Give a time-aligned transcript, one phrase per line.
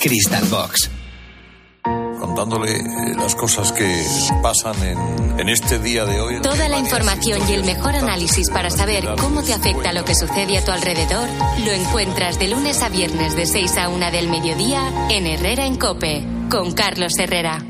[0.00, 0.90] Crystal Box
[2.20, 4.04] contándole eh, las cosas que
[4.42, 6.40] pasan en, en, este día de hoy.
[6.42, 10.58] Toda la información y el mejor análisis para saber cómo te afecta lo que sucede
[10.58, 11.28] a tu alrededor
[11.64, 15.76] lo encuentras de lunes a viernes de 6 a 1 del mediodía en Herrera en
[15.76, 17.69] Cope con Carlos Herrera.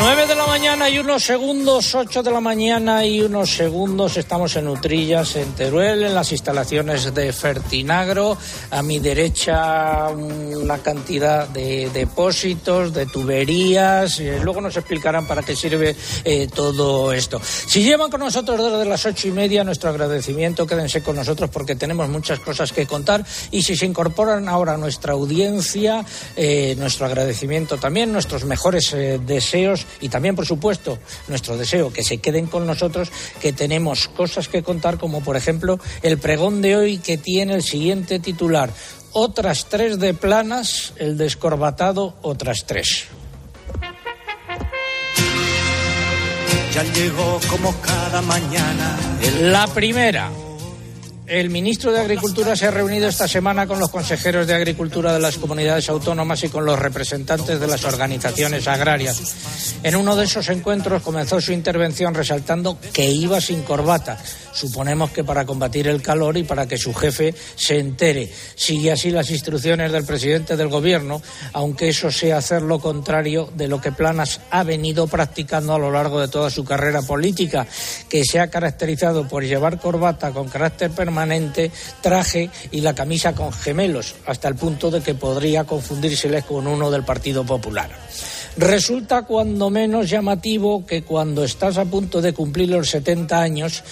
[0.00, 4.16] 9 de la mañana y unos segundos, 8 de la mañana y unos segundos.
[4.16, 8.38] Estamos en Utrillas, en Teruel, en las instalaciones de Fertinagro.
[8.70, 14.20] A mi derecha una cantidad de depósitos, de tuberías.
[14.20, 17.40] Eh, luego nos explicarán para qué sirve eh, todo esto.
[17.42, 20.64] Si llevan con nosotros desde las ocho y media, nuestro agradecimiento.
[20.64, 23.24] Quédense con nosotros porque tenemos muchas cosas que contar.
[23.50, 26.04] Y si se incorporan ahora a nuestra audiencia,
[26.36, 28.94] eh, nuestro agradecimiento también, nuestros mejores
[29.26, 34.48] deseos y también, por supuesto, nuestro deseo que se queden con nosotros, que tenemos cosas
[34.48, 38.70] que contar, como por ejemplo el pregón de hoy que tiene el siguiente titular.
[39.12, 43.06] Otras tres de planas, el descorbatado, otras tres.
[46.74, 48.96] Ya llegó como cada mañana.
[49.40, 50.30] La primera,
[51.28, 55.20] el ministro de Agricultura se ha reunido esta semana con los consejeros de Agricultura de
[55.20, 59.34] las comunidades autónomas y con los representantes de las organizaciones agrarias.
[59.82, 64.18] En uno de esos encuentros comenzó su intervención resaltando que iba sin corbata.
[64.52, 68.30] Suponemos que para combatir el calor y para que su jefe se entere.
[68.54, 73.68] Sigue así las instrucciones del presidente del Gobierno, aunque eso sea hacer lo contrario de
[73.68, 77.66] lo que Planas ha venido practicando a lo largo de toda su carrera política,
[78.08, 83.52] que se ha caracterizado por llevar corbata con carácter permanente traje y la camisa con
[83.52, 87.90] gemelos, hasta el punto de que podría confundírseles con uno del Partido Popular.
[88.56, 93.84] Resulta cuando menos llamativo que cuando estás a punto de cumplir los 70 años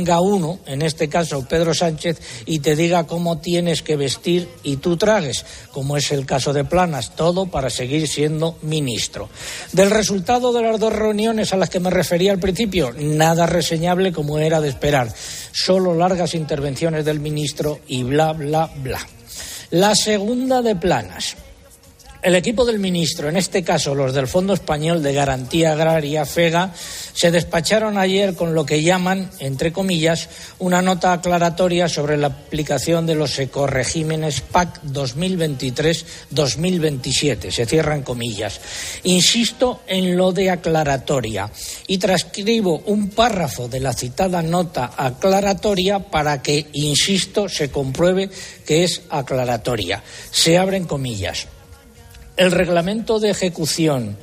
[0.00, 4.76] venga uno, en este caso Pedro Sánchez, y te diga cómo tienes que vestir y
[4.76, 9.28] tú tragues, como es el caso de Planas, todo para seguir siendo ministro.
[9.72, 14.10] Del resultado de las dos reuniones a las que me refería al principio, nada reseñable
[14.10, 15.12] como era de esperar,
[15.52, 19.06] solo largas intervenciones del ministro y bla, bla, bla.
[19.70, 21.36] La segunda de Planas.
[22.22, 26.74] El equipo del ministro, en este caso los del Fondo Español de Garantía Agraria, FEGA,
[26.74, 33.06] se despacharon ayer con lo que llaman, entre comillas, una nota aclaratoria sobre la aplicación
[33.06, 37.50] de los ecoregímenes PAC 2023-2027.
[37.50, 38.60] Se cierran comillas.
[39.04, 41.50] Insisto en lo de aclaratoria
[41.86, 48.28] y transcribo un párrafo de la citada nota aclaratoria para que, insisto, se compruebe
[48.66, 50.02] que es aclaratoria.
[50.30, 51.48] Se abren comillas
[52.40, 54.16] el reglamento de ejecución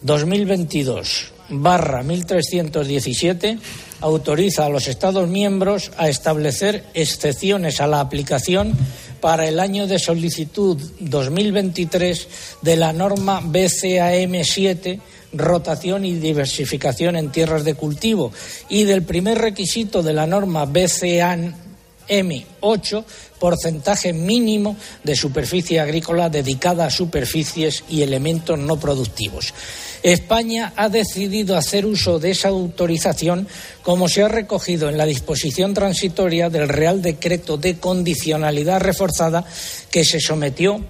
[0.00, 3.56] 2022 barra 1317
[4.00, 8.76] autoriza a los Estados miembros a establecer excepciones a la aplicación
[9.20, 12.28] para el año de solicitud 2023
[12.62, 15.00] de la norma BCAM 7
[15.32, 18.32] rotación y diversificación en tierras de cultivo
[18.68, 21.69] y del primer requisito de la norma BCAM
[22.10, 23.04] M8
[23.38, 29.54] porcentaje mínimo de superficie agrícola dedicada a superficies y elementos no productivos.
[30.02, 33.46] España ha decidido hacer uso de esa autorización
[33.82, 39.44] como se ha recogido en la disposición transitoria del Real Decreto de Condicionalidad Reforzada
[39.90, 40.84] que se sometió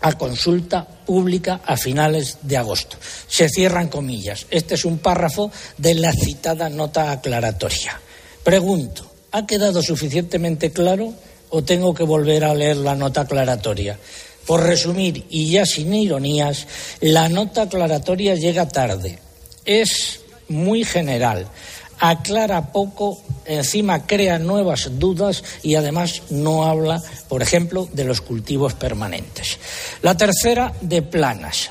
[0.00, 2.98] a consulta pública a finales de agosto.
[3.26, 4.46] Se cierran comillas.
[4.50, 7.98] Este es un párrafo de la citada nota aclaratoria.
[8.42, 11.12] Pregunto, ¿ha quedado suficientemente claro
[11.50, 13.98] o tengo que volver a leer la nota aclaratoria?
[14.46, 16.68] Por resumir, y ya sin ironías,
[17.00, 19.18] la nota aclaratoria llega tarde.
[19.64, 21.48] Es muy general,
[21.98, 28.74] aclara poco, encima crea nuevas dudas y además no habla, por ejemplo, de los cultivos
[28.74, 29.58] permanentes.
[30.02, 31.70] La tercera, de planas.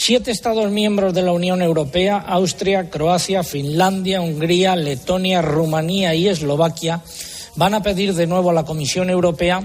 [0.00, 7.02] Siete Estados miembros de la Unión Europea, Austria, Croacia, Finlandia, Hungría, Letonia, Rumanía y Eslovaquia,
[7.56, 9.60] van a pedir de nuevo a la Comisión Europea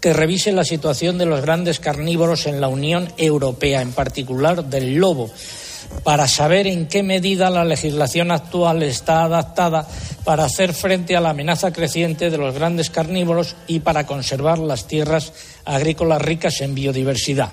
[0.00, 4.94] que revise la situación de los grandes carnívoros en la Unión Europea, en particular del
[4.94, 5.28] lobo,
[6.04, 9.88] para saber en qué medida la legislación actual está adaptada
[10.22, 14.86] para hacer frente a la amenaza creciente de los grandes carnívoros y para conservar las
[14.86, 15.32] tierras
[15.64, 17.50] agrícolas ricas en biodiversidad.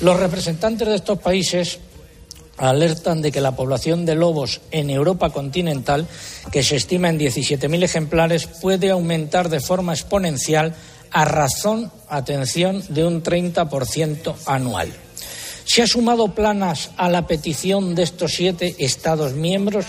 [0.00, 1.78] Los representantes de estos países
[2.58, 6.06] alertan de que la población de lobos en Europa continental,
[6.50, 10.74] que se estima en 17.000 ejemplares, puede aumentar de forma exponencial
[11.10, 14.92] a razón, atención, de un 30% anual.
[15.68, 19.84] ¿Se ha sumado planas a la petición de estos siete Estados miembros,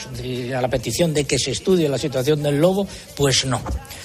[0.55, 2.87] a la petición de que se estudie la situación del lobo?
[3.15, 3.61] Pues no.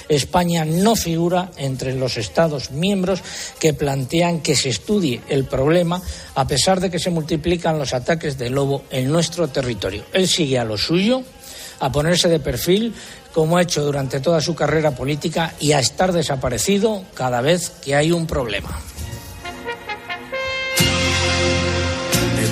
[0.06, 3.22] España no figura entre los Estados miembros
[3.58, 6.02] que plantean que se estudie el problema,
[6.34, 10.04] a pesar de que se multiplican los ataques de lobo en nuestro territorio.
[10.12, 11.22] Él sigue a lo suyo,
[11.80, 12.92] a ponerse de perfil
[13.32, 17.94] como ha hecho durante toda su carrera política y a estar desaparecido cada vez que
[17.94, 18.78] hay un problema.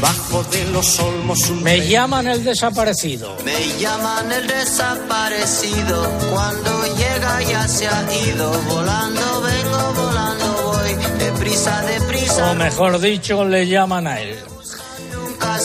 [0.00, 3.36] De los olmos Me llaman el desaparecido.
[3.44, 6.10] Me llaman el desaparecido.
[6.30, 8.50] Cuando llega ya se ha ido.
[8.62, 10.94] Volando vengo, volando voy.
[11.18, 12.50] Deprisa, deprisa.
[12.50, 14.38] O mejor dicho, le llaman a él.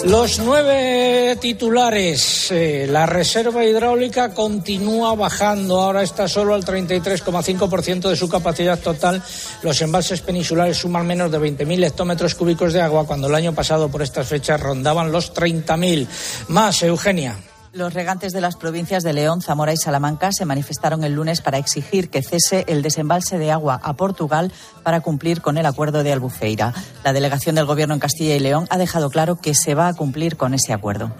[0.03, 2.34] Los nueve titulares.
[2.51, 5.81] Eh, la reserva hidráulica continúa bajando.
[5.81, 9.21] Ahora está solo al 33,5% de su capacidad total.
[9.61, 13.89] Los embalses peninsulares suman menos de 20.000 hectómetros cúbicos de agua, cuando el año pasado
[13.89, 16.07] por estas fechas rondaban los 30.000.
[16.49, 17.37] Más, Eugenia.
[17.75, 21.57] Los regantes de las provincias de León, Zamora y Salamanca se manifestaron el lunes para
[21.57, 26.13] exigir que cese el desembalse de agua a Portugal para cumplir con el acuerdo de
[26.13, 26.73] Albufeira.
[27.03, 29.93] La delegación del Gobierno en Castilla y León ha dejado claro que se va a
[29.93, 31.11] cumplir con ese acuerdo.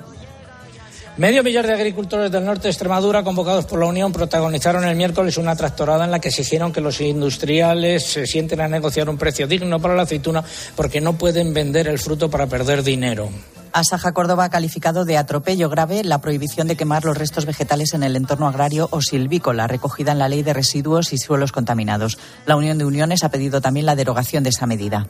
[1.17, 5.37] Medio millar de agricultores del norte de Extremadura, convocados por la Unión, protagonizaron el miércoles
[5.37, 9.47] una tractorada en la que exigieron que los industriales se sienten a negociar un precio
[9.47, 10.43] digno para la aceituna
[10.75, 13.29] porque no pueden vender el fruto para perder dinero.
[13.71, 18.03] Asaja Córdoba ha calificado de atropello grave la prohibición de quemar los restos vegetales en
[18.03, 22.17] el entorno agrario o silvícola, recogida en la Ley de Residuos y Suelos Contaminados.
[22.45, 25.07] La Unión de Uniones ha pedido también la derogación de esa medida.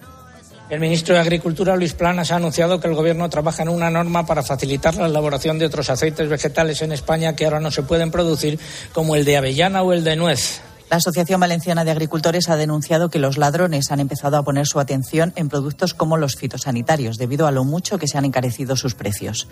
[0.67, 4.25] El ministro de Agricultura, Luis Planas, ha anunciado que el Gobierno trabaja en una norma
[4.25, 8.09] para facilitar la elaboración de otros aceites vegetales en España que ahora no se pueden
[8.09, 8.59] producir,
[8.91, 10.61] como el de avellana o el de nuez.
[10.89, 14.79] La Asociación Valenciana de Agricultores ha denunciado que los ladrones han empezado a poner su
[14.79, 18.95] atención en productos como los fitosanitarios, debido a lo mucho que se han encarecido sus
[18.95, 19.47] precios.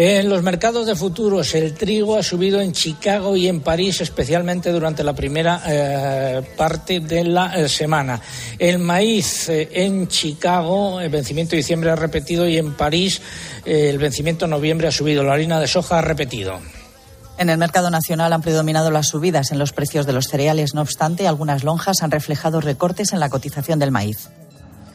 [0.00, 4.70] En los mercados de futuros, el trigo ha subido en Chicago y en París, especialmente
[4.70, 8.20] durante la primera eh, parte de la eh, semana.
[8.60, 13.20] El maíz eh, en Chicago, el vencimiento de diciembre ha repetido y en París
[13.64, 15.24] el vencimiento de noviembre ha subido.
[15.24, 16.60] La harina de soja ha repetido.
[17.36, 20.74] En el mercado nacional han predominado las subidas en los precios de los cereales.
[20.74, 24.28] No obstante, algunas lonjas han reflejado recortes en la cotización del maíz.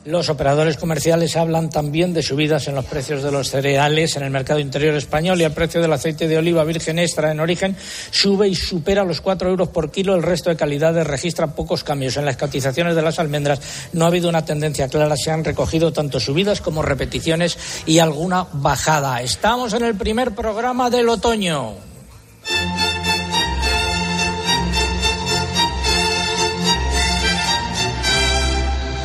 [0.05, 4.31] Los operadores comerciales hablan también de subidas en los precios de los cereales en el
[4.31, 7.77] mercado interior español y el precio del aceite de oliva virgen extra en origen
[8.11, 10.13] sube y supera los 4 euros por kilo.
[10.13, 12.17] El resto de calidades registra pocos cambios.
[12.17, 13.61] En las cotizaciones de las almendras
[13.93, 15.15] no ha habido una tendencia clara.
[15.15, 19.21] Se han recogido tanto subidas como repeticiones y alguna bajada.
[19.21, 21.75] Estamos en el primer programa del otoño.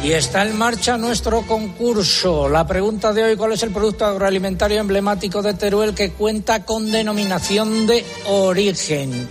[0.08, 2.48] Y está en marcha nuestro concurso.
[2.48, 6.90] La pregunta de hoy, ¿cuál es el producto agroalimentario emblemático de Teruel que cuenta con
[6.90, 9.28] denominación de origen?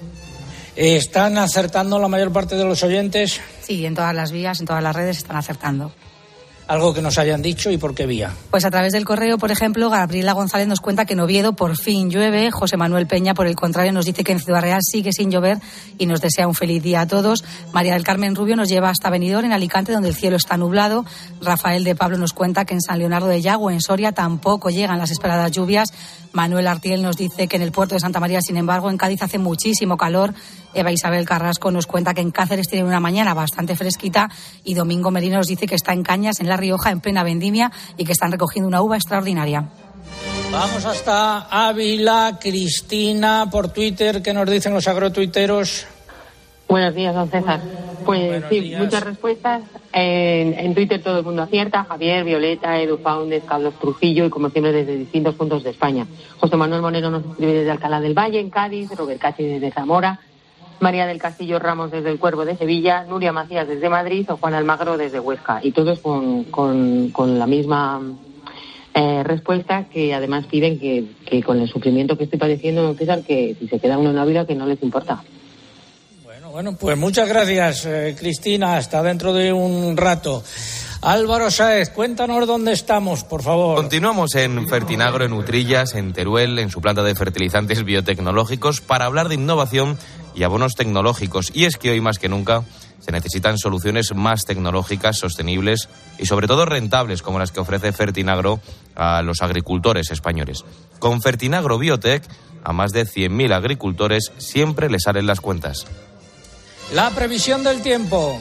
[0.77, 3.41] ¿Están acertando la mayor parte de los oyentes?
[3.63, 5.91] Sí, en todas las vías, en todas las redes están acertando.
[6.69, 8.33] Algo que nos hayan dicho y por qué vía.
[8.51, 11.77] Pues a través del correo, por ejemplo, Gabriela González nos cuenta que en Oviedo por
[11.77, 12.51] fin llueve.
[12.51, 15.59] José Manuel Peña, por el contrario, nos dice que en Ciudad Real sigue sin llover
[15.99, 17.45] y nos desea un feliz día a todos.
[17.73, 21.05] María del Carmen Rubio nos lleva hasta Benidorm, en Alicante, donde el cielo está nublado.
[21.41, 24.99] Rafael de Pablo nos cuenta que en San Leonardo de Yago, en Soria, tampoco llegan
[24.99, 25.93] las esperadas lluvias.
[26.33, 29.23] Manuel Artiel nos dice que en el puerto de Santa María, sin embargo, en Cádiz
[29.23, 30.35] hace muchísimo calor.
[30.77, 34.29] Eva Isabel Carrasco nos cuenta que en Cáceres tiene una mañana bastante fresquita
[34.63, 37.73] y Domingo Merino nos dice que está en Cañas, en La Rioja, en plena vendimia
[37.97, 39.71] y que están recogiendo una uva extraordinaria.
[40.53, 45.87] Vamos hasta Ávila, Cristina, por Twitter, ¿qué nos dicen los agrotuiteros?
[46.69, 47.61] Buenos días, don César.
[48.05, 49.63] Pues sí, muchas respuestas.
[49.93, 51.85] En, en, Twitter todo el mundo acierta.
[51.85, 56.07] Javier, Violeta, Edu Faundes, Carlos Trujillo y como siempre desde distintos puntos de España.
[56.39, 60.21] José Manuel Monero nos escribe desde Alcalá del Valle, en Cádiz, Robert Cachi desde Zamora,
[60.81, 64.55] María del Castillo Ramos desde el Cuervo de Sevilla, Nuria Macías desde Madrid o Juan
[64.55, 65.61] Almagro desde Huesca.
[65.63, 68.01] Y todos con, con, con la misma
[68.95, 73.55] eh, respuesta que además piden que, que, con el sufrimiento que estoy padeciendo, César, que
[73.59, 75.23] si se queda uno en la vida, que no les importa.
[76.25, 78.77] Bueno, bueno, pues muchas gracias, eh, Cristina.
[78.77, 80.43] Hasta dentro de un rato.
[81.03, 83.77] Álvaro Sáez, cuéntanos dónde estamos, por favor.
[83.77, 89.29] Continuamos en Fertinagro, en Utrillas, en Teruel, en su planta de fertilizantes biotecnológicos, para hablar
[89.29, 89.99] de innovación
[90.37, 91.51] y abonos tecnológicos.
[91.55, 92.63] Y es que hoy más que nunca
[93.01, 95.89] se necesitan soluciones más tecnológicas, sostenibles
[96.19, 98.61] y sobre todo rentables como las que ofrece Fertinagro
[98.95, 100.65] a los agricultores españoles.
[100.99, 102.23] Con Fertinagro Biotech,
[102.63, 105.87] a más de 100.000 agricultores siempre les salen las cuentas.
[106.93, 108.39] La previsión del tiempo.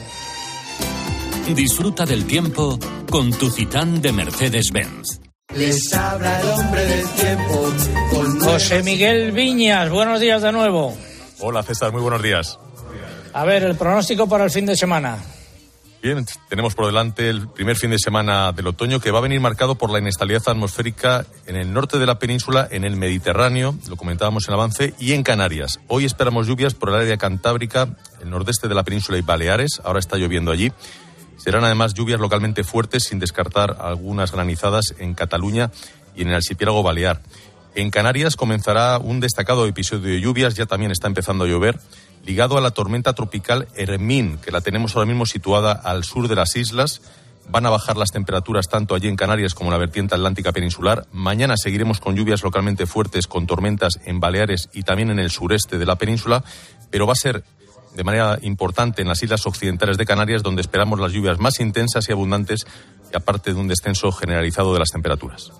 [1.54, 2.78] Disfruta del tiempo
[3.10, 5.20] con tu Citán de Mercedes-Benz.
[5.54, 7.72] Les habla el hombre del tiempo.
[8.10, 10.96] Con José Miguel Viñas, buenos días de nuevo.
[11.38, 12.58] Hola César, muy buenos días.
[13.32, 15.18] A ver, el pronóstico para el fin de semana.
[16.02, 19.40] Bien, tenemos por delante el primer fin de semana del otoño que va a venir
[19.40, 23.96] marcado por la inestabilidad atmosférica en el norte de la península, en el Mediterráneo, lo
[23.96, 25.80] comentábamos en avance, y en Canarias.
[25.88, 29.80] Hoy esperamos lluvias por el área cantábrica, el nordeste de la península y Baleares.
[29.84, 30.72] Ahora está lloviendo allí.
[31.36, 35.70] Serán además lluvias localmente fuertes, sin descartar algunas granizadas en Cataluña
[36.14, 37.20] y en el archipiélago balear.
[37.76, 41.78] En Canarias comenzará un destacado episodio de lluvias, ya también está empezando a llover,
[42.24, 46.36] ligado a la tormenta tropical Hermín, que la tenemos ahora mismo situada al sur de
[46.36, 47.02] las islas.
[47.50, 51.06] Van a bajar las temperaturas tanto allí en Canarias como en la vertiente atlántica peninsular.
[51.12, 55.76] Mañana seguiremos con lluvias localmente fuertes, con tormentas en Baleares y también en el sureste
[55.76, 56.42] de la península,
[56.90, 57.44] pero va a ser
[57.94, 62.08] de manera importante en las islas occidentales de Canarias, donde esperamos las lluvias más intensas
[62.08, 62.66] y abundantes,
[63.12, 65.52] y aparte de un descenso generalizado de las temperaturas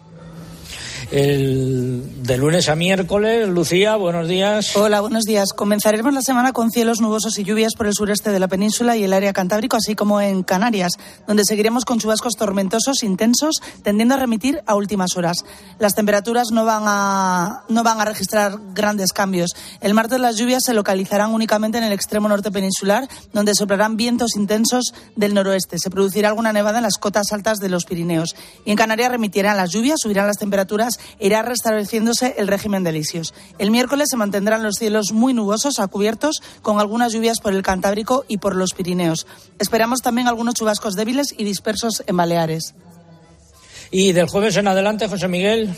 [1.10, 3.48] el, de lunes a miércoles.
[3.48, 4.76] Lucía, buenos días.
[4.76, 5.52] Hola, buenos días.
[5.54, 9.04] Comenzaremos la semana con cielos nubosos y lluvias por el sureste de la península y
[9.04, 10.92] el área cantábrico, así como en Canarias,
[11.26, 15.44] donde seguiremos con chubascos tormentosos intensos, tendiendo a remitir a últimas horas.
[15.78, 19.50] Las temperaturas no van a, no van a registrar grandes cambios.
[19.80, 24.36] El martes las lluvias se localizarán únicamente en el extremo norte peninsular, donde soplarán vientos
[24.36, 25.78] intensos del noroeste.
[25.78, 28.34] Se producirá alguna nevada en las cotas altas de los Pirineos.
[28.64, 33.34] Y en Canarias remitirán las lluvias, subirán las temperaturas irá restableciéndose el régimen de lisios.
[33.58, 37.62] El miércoles se mantendrán los cielos muy nubosos a cubiertos, con algunas lluvias por el
[37.62, 39.26] Cantábrico y por los Pirineos.
[39.58, 42.74] Esperamos también algunos chubascos débiles y dispersos en Baleares.
[43.90, 45.74] Y del jueves en adelante, José Miguel.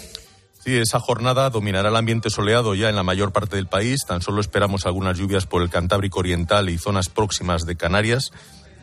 [0.65, 4.01] Sí, esa jornada dominará el ambiente soleado ya en la mayor parte del país.
[4.07, 8.33] Tan solo esperamos algunas lluvias por el Cantábrico Oriental y zonas próximas de Canarias.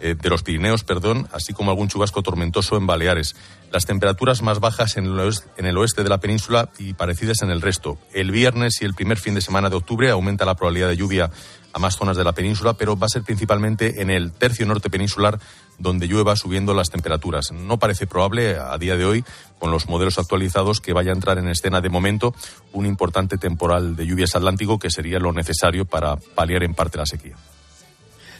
[0.01, 3.35] Eh, de los Pirineos, perdón, así como algún chubasco tormentoso en Baleares.
[3.71, 7.41] Las temperaturas más bajas en el, oeste, en el oeste de la península y parecidas
[7.43, 7.97] en el resto.
[8.13, 11.31] El viernes y el primer fin de semana de octubre aumenta la probabilidad de lluvia
[11.71, 14.89] a más zonas de la península, pero va a ser principalmente en el tercio norte
[14.89, 15.39] peninsular
[15.77, 17.51] donde llueva subiendo las temperaturas.
[17.51, 19.25] No parece probable a día de hoy,
[19.59, 22.33] con los modelos actualizados, que vaya a entrar en escena de momento
[22.71, 27.05] un importante temporal de lluvias atlántico que sería lo necesario para paliar en parte la
[27.05, 27.35] sequía.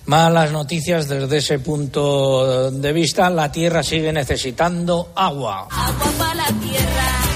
[0.08, 3.30] Malas noticias desde ese punto de vista.
[3.30, 5.68] La tierra sigue necesitando agua.
[5.72, 7.35] Agua para la tierra.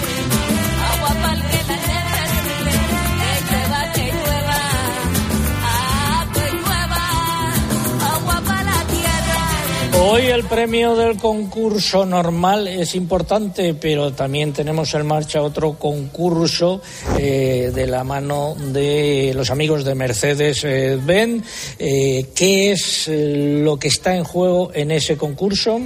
[10.02, 16.82] Hoy el premio del concurso normal es importante, pero también tenemos en marcha otro concurso
[17.18, 21.76] eh, de la mano de los amigos de Mercedes-Benz.
[21.78, 25.82] Eh, ¿Qué es eh, lo que está en juego en ese concurso?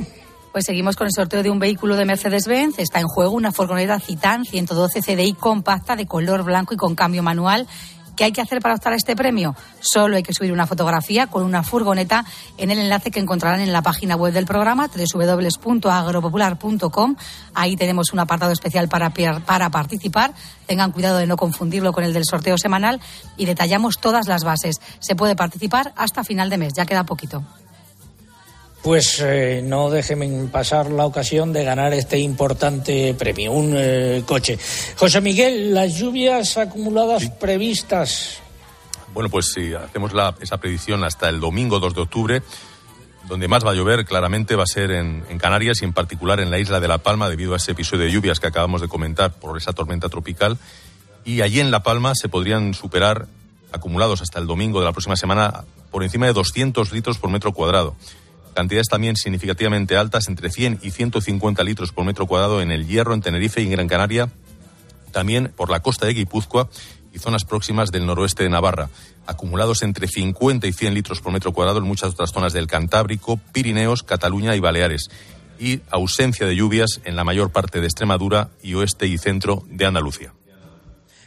[0.51, 2.77] Pues seguimos con el sorteo de un vehículo de Mercedes-Benz.
[2.77, 7.23] Está en juego una furgoneta Citan 112 CDI compacta de color blanco y con cambio
[7.23, 7.67] manual
[8.15, 9.55] ¿Qué hay que hacer para optar a este premio?
[9.79, 12.25] Solo hay que subir una fotografía con una furgoneta
[12.57, 17.15] en el enlace que encontrarán en la página web del programa www.agropopular.com.
[17.55, 19.11] Ahí tenemos un apartado especial para,
[19.45, 20.33] para participar.
[20.67, 22.99] Tengan cuidado de no confundirlo con el del sorteo semanal
[23.37, 24.81] y detallamos todas las bases.
[24.99, 27.43] Se puede participar hasta final de mes, ya queda poquito
[28.83, 34.59] pues eh, no déjenme pasar la ocasión de ganar este importante premio, un eh, coche.
[34.97, 38.39] José Miguel, las lluvias acumuladas previstas.
[39.13, 42.43] Bueno, pues si hacemos la, esa predicción hasta el domingo 2 de octubre.
[43.29, 46.41] Donde más va a llover claramente va a ser en, en, Canarias y en particular
[46.41, 48.89] en la isla de La Palma debido a ese episodio de lluvias que acabamos de
[48.89, 50.57] comentar por esa tormenta tropical.
[51.23, 53.27] Y allí en La Palma se podrían superar
[53.71, 57.53] acumulados hasta el domingo de la próxima semana por encima de 200 litros por metro
[57.53, 57.95] cuadrado
[58.53, 63.13] cantidades también significativamente altas, entre 100 y 150 litros por metro cuadrado en el Hierro,
[63.13, 64.29] en Tenerife y en Gran Canaria,
[65.11, 66.69] también por la costa de Guipúzcoa
[67.13, 68.89] y zonas próximas del noroeste de Navarra,
[69.27, 73.39] acumulados entre 50 y 100 litros por metro cuadrado en muchas otras zonas del Cantábrico,
[73.51, 75.09] Pirineos, Cataluña y Baleares,
[75.59, 79.85] y ausencia de lluvias en la mayor parte de Extremadura y oeste y centro de
[79.85, 80.33] Andalucía.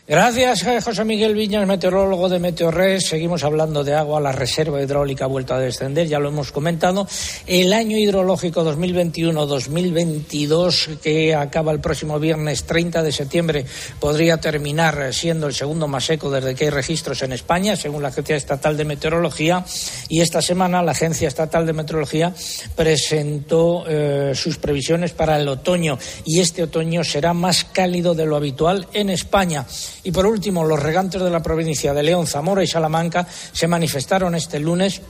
[0.09, 3.09] Gracias, José Miguel Viñas, meteorólogo de Meteorres.
[3.09, 4.21] Seguimos hablando de agua.
[4.21, 7.09] La reserva hidráulica ha vuelto a descender, ya lo hemos comentado.
[7.45, 13.67] El año hidrológico 2021-2022, que acaba el próximo viernes 30 de septiembre,
[13.99, 18.11] podría terminar siendo el segundo más seco desde que hay registros en España, según la
[18.11, 19.65] Agencia Estatal de Meteorología.
[20.09, 22.33] Y esta semana la Agencia Estatal de Meteorología
[22.77, 25.99] presentó eh, sus previsiones para el otoño.
[26.25, 29.67] Y este otoño será más cálido de lo habitual en España.
[30.07, 34.37] Y por último, los regantes de la provincia de León, Zamora y Salamanca se manifestaron
[34.37, 35.03] este lunes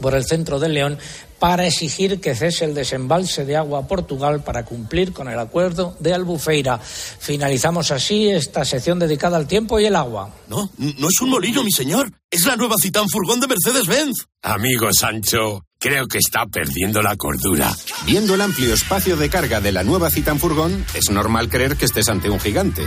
[0.00, 0.98] por el centro de León
[1.38, 5.96] para exigir que cese el desembalse de agua a Portugal para cumplir con el acuerdo
[6.00, 6.78] de Albufeira.
[6.78, 10.34] Finalizamos así esta sección dedicada al tiempo y el agua.
[10.48, 12.10] No, no es un molino, mi señor.
[12.30, 14.28] Es la nueva Citán Furgón de Mercedes-Benz.
[14.40, 17.74] Amigo Sancho, creo que está perdiendo la cordura.
[18.06, 21.84] Viendo el amplio espacio de carga de la nueva Citan Furgón, es normal creer que
[21.84, 22.82] estés ante un gigante.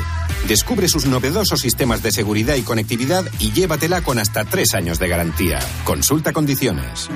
[0.48, 5.10] Descubre sus novedosos sistemas de seguridad y conectividad y llévatela con hasta tres años de
[5.10, 5.60] garantía.
[5.84, 7.10] Consulta condiciones.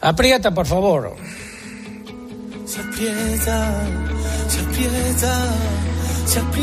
[0.00, 1.14] Aprieta, por favor.
[2.64, 3.84] Se aprieta,
[4.48, 5.54] se aprieta.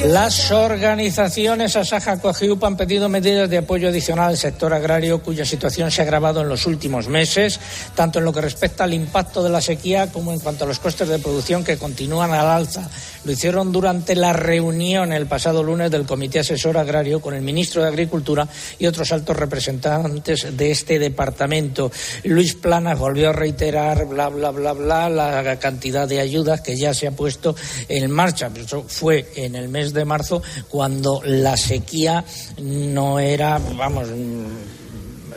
[0.05, 5.91] Las organizaciones Asaja Cogiup han pedido medidas de apoyo adicional al sector agrario cuya situación
[5.91, 7.59] se ha agravado en los últimos meses,
[7.93, 10.79] tanto en lo que respecta al impacto de la sequía como en cuanto a los
[10.79, 12.89] costes de producción que continúan al alza.
[13.25, 17.81] Lo hicieron durante la reunión el pasado lunes del Comité Asesor Agrario con el ministro
[17.81, 18.47] de Agricultura
[18.79, 21.91] y otros altos representantes de este departamento.
[22.23, 26.93] Luis Planas volvió a reiterar, bla, bla, bla, bla, la cantidad de ayudas que ya
[26.93, 27.53] se ha puesto
[27.89, 28.49] en marcha.
[28.55, 32.23] Eso fue en el mes de marzo cuando la sequía
[32.61, 34.07] no era, vamos,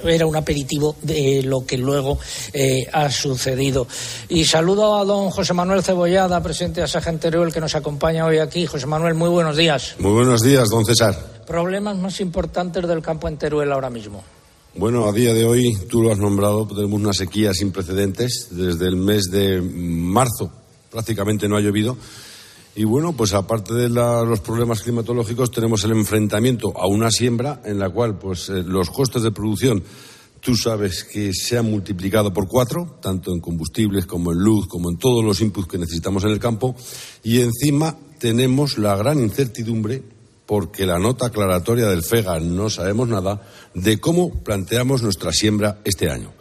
[0.04, 2.18] era un aperitivo de lo que luego
[2.52, 3.86] eh, ha sucedido.
[4.28, 8.38] Y saludo a don José Manuel Cebollada, presidente de Asaja Teruel, que nos acompaña hoy
[8.38, 8.66] aquí.
[8.66, 9.96] José Manuel, muy buenos días.
[9.98, 11.42] Muy buenos días, don César.
[11.46, 14.22] Problemas más importantes del campo en Teruel ahora mismo.
[14.74, 18.48] Bueno, a día de hoy, tú lo has nombrado, tenemos una sequía sin precedentes.
[18.50, 20.52] Desde el mes de marzo
[20.90, 21.96] prácticamente no ha llovido.
[22.80, 27.78] Y bueno, pues aparte de los problemas climatológicos, tenemos el enfrentamiento a una siembra en
[27.78, 29.84] la cual pues eh, los costes de producción,
[30.40, 34.88] tú sabes que se han multiplicado por cuatro, tanto en combustibles como en luz, como
[34.88, 36.74] en todos los inputs que necesitamos en el campo,
[37.22, 40.02] y encima tenemos la gran incertidumbre
[40.46, 46.08] porque la nota aclaratoria del FEGA no sabemos nada de cómo planteamos nuestra siembra este
[46.08, 46.32] año.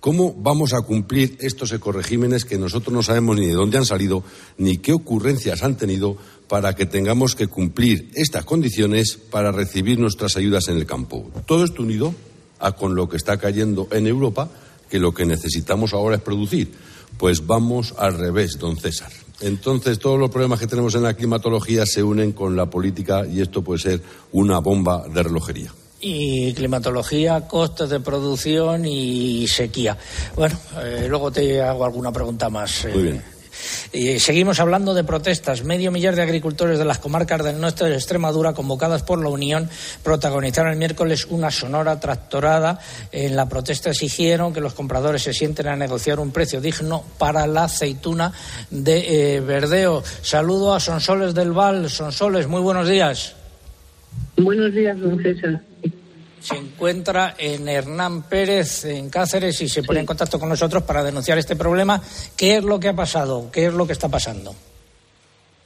[0.00, 4.22] ¿Cómo vamos a cumplir estos ecoregímenes que nosotros no sabemos ni de dónde han salido,
[4.56, 10.36] ni qué ocurrencias han tenido para que tengamos que cumplir estas condiciones para recibir nuestras
[10.36, 11.28] ayudas en el campo?
[11.46, 12.14] Todo esto unido
[12.60, 14.48] a con lo que está cayendo en Europa,
[14.88, 16.70] que lo que necesitamos ahora es producir.
[17.16, 19.10] Pues vamos al revés, don César.
[19.40, 23.40] Entonces, todos los problemas que tenemos en la climatología se unen con la política y
[23.40, 29.96] esto puede ser una bomba de relojería y climatología, costes de producción y sequía.
[30.36, 32.86] Bueno, eh, luego te hago alguna pregunta más.
[32.92, 33.38] Muy bien.
[33.92, 35.64] Eh, seguimos hablando de protestas.
[35.64, 39.68] Medio millar de agricultores de las comarcas del norte de Extremadura, convocadas por la Unión,
[40.02, 42.78] protagonizaron el miércoles una sonora tractorada.
[43.12, 47.46] En la protesta exigieron que los compradores se sienten a negociar un precio digno para
[47.46, 48.32] la aceituna
[48.70, 50.02] de eh, verdeo.
[50.22, 51.90] Saludo a Sonsoles del Val.
[51.90, 53.34] Sonsoles, muy buenos días.
[54.38, 55.60] Buenos días, don César.
[56.40, 61.02] Se encuentra en Hernán Pérez, en Cáceres, y se pone en contacto con nosotros para
[61.02, 62.00] denunciar este problema.
[62.36, 63.50] ¿Qué es lo que ha pasado?
[63.52, 64.54] ¿Qué es lo que está pasando?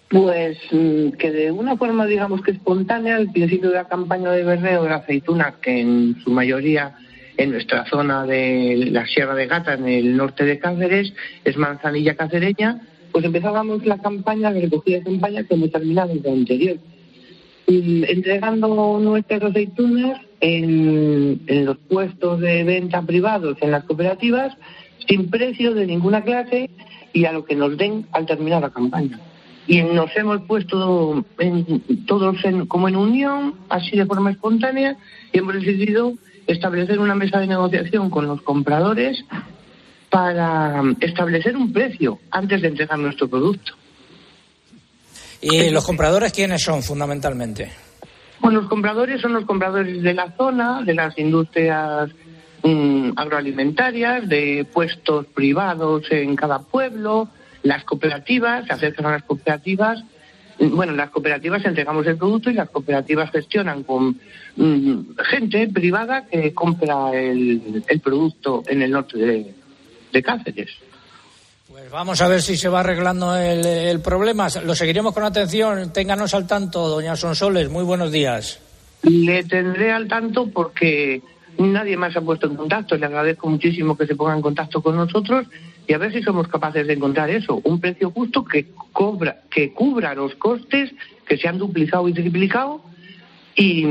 [0.08, 4.42] Pues mm, que de una forma, digamos que espontánea, al principio de la campaña de
[4.42, 6.96] berreo de la aceituna, que en su mayoría
[7.36, 11.12] en nuestra zona de la Sierra de Gata, en el norte de Cáceres,
[11.44, 12.80] es manzanilla cacereña,
[13.10, 16.76] pues empezábamos la campaña de recogida de campaña que hemos terminado en el anterior.
[17.66, 24.56] Mm, Entregando nuestras aceitunas en, los puestos de venta privados, en las cooperativas,
[25.06, 26.70] sin precio de ninguna clase
[27.12, 29.20] y a lo que nos den al terminar la campaña.
[29.66, 31.24] Y nos hemos puesto
[32.06, 34.96] todos como en unión, así de forma espontánea,
[35.32, 36.14] y hemos decidido
[36.48, 39.24] establecer una mesa de negociación con los compradores
[40.10, 43.72] para establecer un precio antes de entregar nuestro producto.
[45.42, 47.70] ¿Y los compradores quiénes son fundamentalmente?
[48.40, 52.10] Bueno, los compradores son los compradores de la zona, de las industrias
[52.62, 57.28] mm, agroalimentarias, de puestos privados en cada pueblo,
[57.62, 60.02] las cooperativas, se acercan a las cooperativas.
[60.58, 64.18] Mm, Bueno, las cooperativas entregamos el producto y las cooperativas gestionan con
[64.56, 69.54] mm, gente privada que compra el, el producto en el norte de,
[70.12, 70.70] de Cáceres.
[71.92, 74.48] Vamos a ver si se va arreglando el, problema.
[74.64, 75.92] Lo seguiremos con atención.
[75.92, 77.68] Ténganos al tanto, doña Sonsoles.
[77.68, 78.60] Muy buenos días.
[79.02, 81.20] Le tendré al tanto porque
[81.58, 82.96] nadie más ha puesto en contacto.
[82.96, 85.46] Le agradezco muchísimo que se ponga en contacto con nosotros
[85.86, 89.74] y a ver si somos capaces de encontrar eso, un precio justo que cobra, que
[89.74, 90.90] cubra los costes
[91.26, 92.80] que se han duplicado y triplicado
[93.54, 93.84] y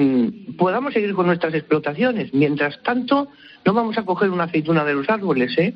[0.57, 2.33] podamos seguir con nuestras explotaciones.
[2.33, 3.27] Mientras tanto,
[3.63, 5.75] no vamos a coger una aceituna de los árboles, ¿eh?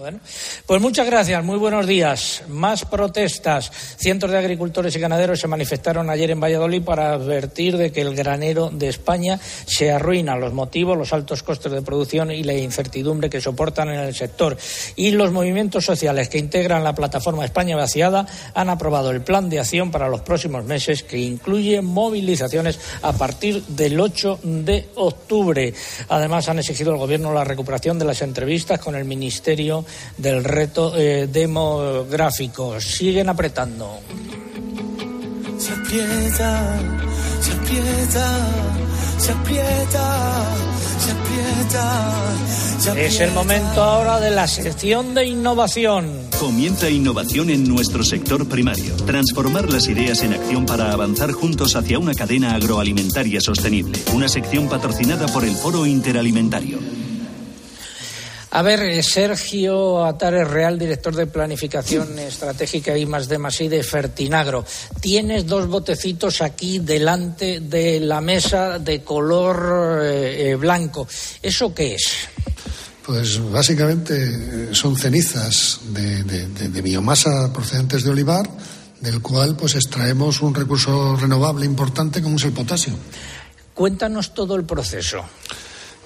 [0.00, 0.18] Bueno,
[0.64, 2.42] pues muchas gracias, muy buenos días.
[2.48, 3.70] Más protestas.
[3.98, 8.16] Cientos de agricultores y ganaderos se manifestaron ayer en Valladolid para advertir de que el
[8.16, 10.36] granero de España se arruina.
[10.36, 14.56] Los motivos, los altos costes de producción y la incertidumbre que soportan en el sector.
[14.96, 19.60] Y los movimientos sociales que integran la plataforma España Vaciada han aprobado el plan de
[19.60, 25.74] acción para los próximos meses que incluye movilizaciones a partir del 8 de octubre.
[26.08, 29.84] Además, han exigido al Gobierno la recuperación de las entrevistas con el Ministerio
[30.16, 32.80] del Reto eh, Demográfico.
[32.80, 34.00] Siguen apretando.
[35.58, 36.78] Se aprieta,
[37.40, 38.38] se aprieta,
[39.18, 40.44] se aprieta,
[40.98, 42.12] se aprieta.
[42.78, 43.34] se Es el aprieta.
[43.34, 46.30] momento ahora de la sección de innovación.
[46.38, 48.94] Comienza innovación en nuestro sector primario.
[49.04, 53.98] Transformar las ideas en acción para avanzar juntos hacia una cadena agroalimentaria sostenible.
[54.14, 56.78] Una sección patrocinada por el Foro Interalimentario.
[58.52, 63.68] A ver, eh, Sergio Atares Real, director de Planificación Estratégica y más de más I
[63.68, 64.64] de Fertinagro.
[65.00, 71.06] Tienes dos botecitos aquí delante de la mesa de color eh, eh, blanco.
[71.40, 72.08] ¿Eso qué es?
[73.06, 78.48] Pues básicamente son cenizas de, de- de- de biomasa procedentes de olivar,
[79.00, 82.94] del cual pues extraemos un recurso renovable importante como es el potasio.
[83.74, 85.22] Cuéntanos todo el proceso.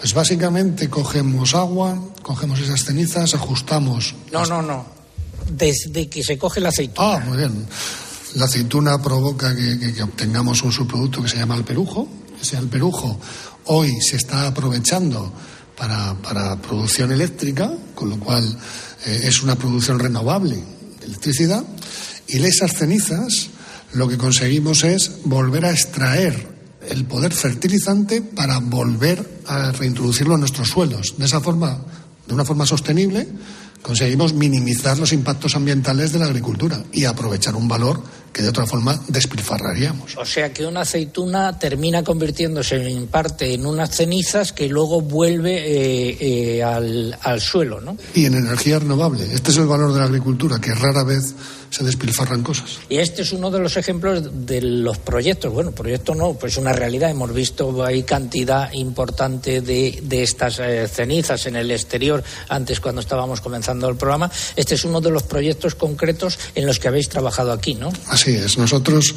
[0.05, 4.15] Pues básicamente cogemos agua, cogemos esas cenizas, ajustamos.
[4.31, 4.85] No, no, no.
[5.51, 6.93] Desde que se coge el aceite.
[6.99, 7.65] Ah, muy bien.
[8.35, 12.07] La aceituna provoca que, que- que obtengamos un subproducto que se llama alperujo.
[12.39, 13.19] Ese alperujo
[13.65, 15.33] hoy se está aprovechando
[15.75, 18.45] para, para producción eléctrica, con lo cual
[19.07, 20.57] eh, es una producción renovable
[21.01, 21.65] de electricidad.
[22.29, 23.49] Y esas cenizas
[23.95, 26.53] lo que conseguimos es volver a extraer
[26.89, 31.15] el poder fertilizante para volver a reintroducirlo en nuestros suelos.
[31.19, 31.79] De esa forma,
[32.27, 33.29] de una forma sostenible,
[33.83, 38.03] conseguimos minimizar los impactos ambientales de la agricultura y aprovechar un valor
[38.35, 40.17] que de otra forma despilfarraríamos.
[40.17, 45.55] O sea que una aceituna termina convirtiéndose en parte en unas cenizas que luego vuelve
[45.55, 46.17] eh,
[46.59, 47.97] eh, al, al suelo, ¿no?
[48.13, 49.25] Y en energía renovable.
[49.33, 51.35] Este es el valor de la agricultura, que rara vez
[51.75, 52.79] se despilfarran cosas.
[52.89, 55.53] Y este es uno de los ejemplos de los proyectos.
[55.53, 57.11] Bueno, proyecto no, pues una realidad.
[57.11, 63.01] Hemos visto ahí cantidad importante de, de estas eh, cenizas en el exterior antes cuando
[63.01, 64.31] estábamos comenzando el programa.
[64.55, 67.93] Este es uno de los proyectos concretos en los que habéis trabajado aquí, ¿no?
[68.09, 68.59] Así es.
[68.59, 69.15] Nosotros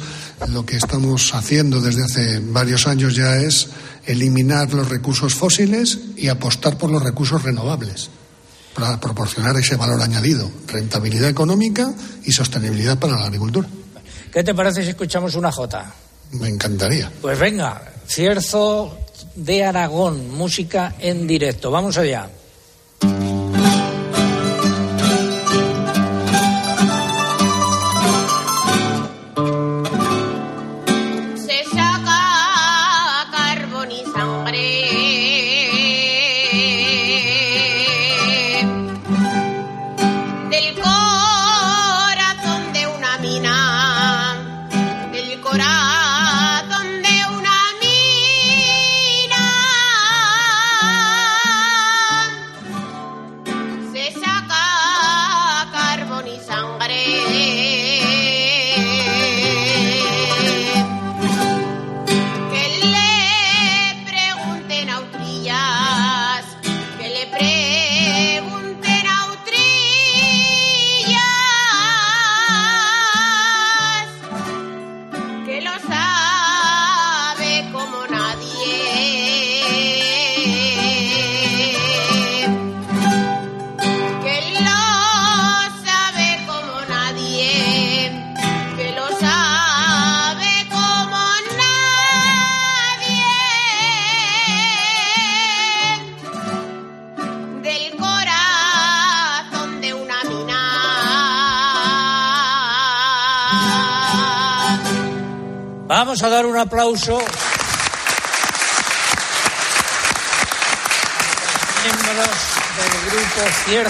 [0.48, 3.68] lo que estamos haciendo desde hace varios años ya es
[4.06, 8.10] eliminar los recursos fósiles y apostar por los recursos renovables
[8.74, 11.92] para proporcionar ese valor añadido, rentabilidad económica
[12.24, 13.68] y sostenibilidad para la agricultura.
[14.32, 15.92] ¿Qué te parece si escuchamos una jota?
[16.32, 17.10] Me encantaría.
[17.20, 18.98] Pues venga, Cierzo
[19.34, 21.70] de Aragón, música en directo.
[21.70, 22.28] Vamos allá.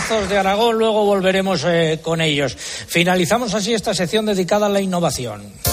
[0.09, 2.57] Cierzos de Aragón, luego volveremos eh, con ellos.
[2.57, 5.43] Finalizamos así esta sección dedicada a la innovación.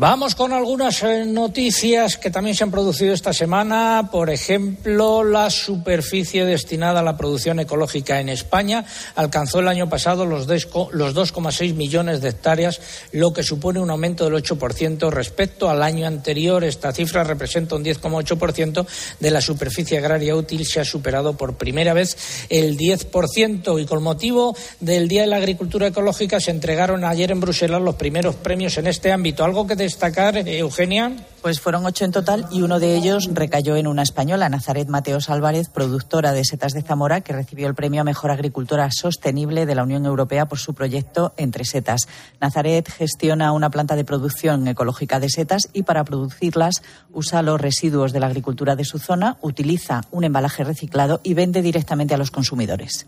[0.00, 4.10] Vamos con algunas eh, noticias que también se han producido esta semana.
[4.12, 8.84] Por ejemplo, la superficie destinada a la producción ecológica en España
[9.16, 12.80] alcanzó el año pasado los desco- los 2,6 millones de hectáreas,
[13.10, 16.62] lo que supone un aumento del 8% respecto al año anterior.
[16.62, 18.86] Esta cifra representa un 10,8%
[19.18, 20.64] de la superficie agraria útil.
[20.64, 23.82] Se ha superado por primera vez el 10%.
[23.82, 27.96] Y con motivo del Día de la Agricultura Ecológica se entregaron ayer en Bruselas los
[27.96, 29.42] primeros premios en este ámbito.
[29.44, 31.16] ¿Algo que destacar, eh, Eugenia?
[31.40, 35.30] Pues fueron ocho en total y uno de ellos recayó en una española, Nazaret Mateos
[35.30, 39.74] Álvarez, productora de setas de Zamora, que recibió el premio a Mejor Agricultura Sostenible de
[39.74, 42.02] la Unión Europea por su proyecto Entre Setas.
[42.38, 48.12] Nazaret gestiona una planta de producción ecológica de setas y para producirlas usa los residuos
[48.12, 52.30] de la agricultura de su zona, utiliza un embalaje reciclado y vende directamente a los
[52.30, 53.06] consumidores.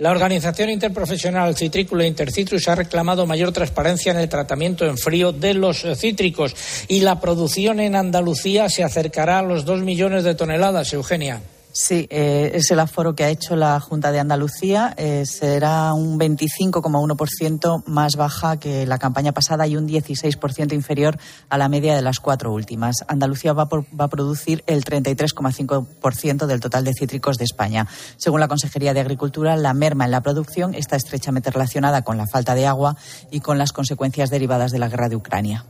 [0.00, 5.52] La Organización Interprofesional Citrícola Intercitrus ha reclamado mayor transparencia en el tratamiento en frío de
[5.52, 6.56] los cítricos
[6.88, 11.42] y la producción en Andalucía se acercará a los dos millones de toneladas, Eugenia.
[11.72, 14.92] Sí, eh, es el aforo que ha hecho la Junta de Andalucía.
[14.96, 21.16] Eh, será un 25,1% más baja que la campaña pasada y un 16% inferior
[21.48, 22.96] a la media de las cuatro últimas.
[23.06, 27.86] Andalucía va, va a producir el 33,5% del total de cítricos de España.
[28.16, 32.26] Según la Consejería de Agricultura, la merma en la producción está estrechamente relacionada con la
[32.26, 32.96] falta de agua
[33.30, 35.64] y con las consecuencias derivadas de la guerra de Ucrania.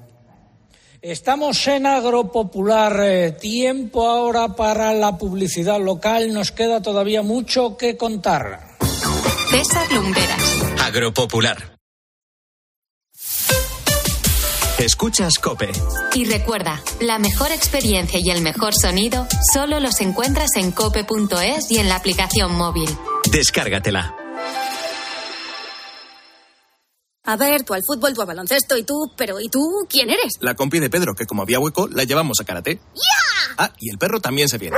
[1.02, 3.00] Estamos en Agropopular.
[3.02, 6.32] eh, tiempo ahora para la publicidad local.
[6.34, 8.76] Nos queda todavía mucho que contar.
[9.50, 10.62] César Lumberas.
[10.82, 11.76] Agropopular.
[14.78, 15.70] Escuchas Cope.
[16.14, 21.78] Y recuerda, la mejor experiencia y el mejor sonido solo los encuentras en cope.es y
[21.78, 22.88] en la aplicación móvil.
[23.30, 24.19] Descárgatela.
[27.30, 30.32] A ver, tú al fútbol, tú al baloncesto y tú, pero ¿y tú quién eres?
[30.40, 32.80] La compi de Pedro, que como había hueco, la llevamos a karate.
[33.56, 34.76] Ah, y el perro también se viene.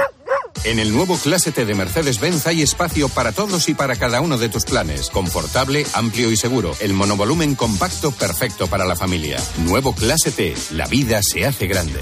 [0.64, 4.36] En el nuevo Clase T de Mercedes-Benz hay espacio para todos y para cada uno
[4.36, 5.08] de tus planes.
[5.08, 6.76] Confortable, amplio y seguro.
[6.80, 9.40] El monovolumen compacto perfecto para la familia.
[9.64, 10.54] Nuevo Clase T.
[10.72, 12.00] La vida se hace grande.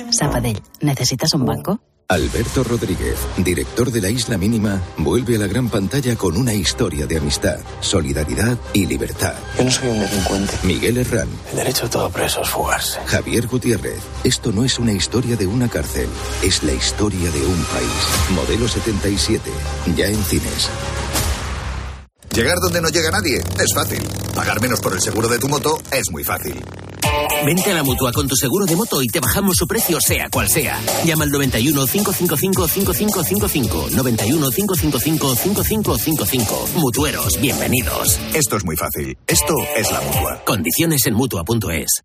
[0.10, 1.80] Sabadell, ¿necesitas un banco?
[2.10, 7.06] Alberto Rodríguez, director de la Isla Mínima, vuelve a la gran pantalla con una historia
[7.06, 9.34] de amistad, solidaridad y libertad.
[9.58, 10.54] Yo no soy un delincuente.
[10.64, 13.02] Miguel Herrán, El derecho de todo preso es fugarse.
[13.08, 14.00] Javier Gutiérrez.
[14.24, 16.08] Esto no es una historia de una cárcel,
[16.42, 18.30] es la historia de un país.
[18.30, 19.52] Modelo 77,
[19.98, 20.70] ya en cines.
[22.34, 24.02] Llegar donde no llega nadie es fácil.
[24.34, 26.64] Pagar menos por el seguro de tu moto es muy fácil.
[27.46, 30.30] Vente a la mutua con tu seguro de moto y te bajamos su precio, sea
[30.30, 30.80] cual sea.
[31.06, 33.88] Llama al 91 555 5555.
[33.96, 36.70] 91 555 5555.
[36.76, 38.20] Mutueros, bienvenidos.
[38.34, 39.18] Esto es muy fácil.
[39.28, 40.44] Esto es la mutua.
[40.46, 42.04] Condiciones en mutua.es.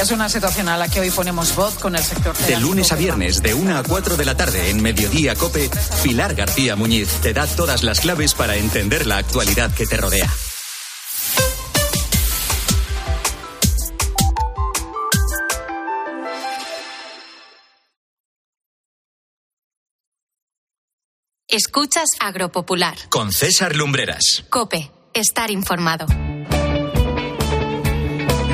[0.00, 2.36] Es una situación a la que hoy ponemos voz con el sector.
[2.36, 5.70] De lunes a viernes, de 1 a 4 de la tarde, en Mediodía Cope,
[6.02, 10.30] Pilar García Muñiz te da todas las claves para entender la actualidad que te rodea.
[21.56, 22.98] Escuchas Agropopular.
[23.08, 24.44] Con César Lumbreras.
[24.50, 26.04] Cope, estar informado.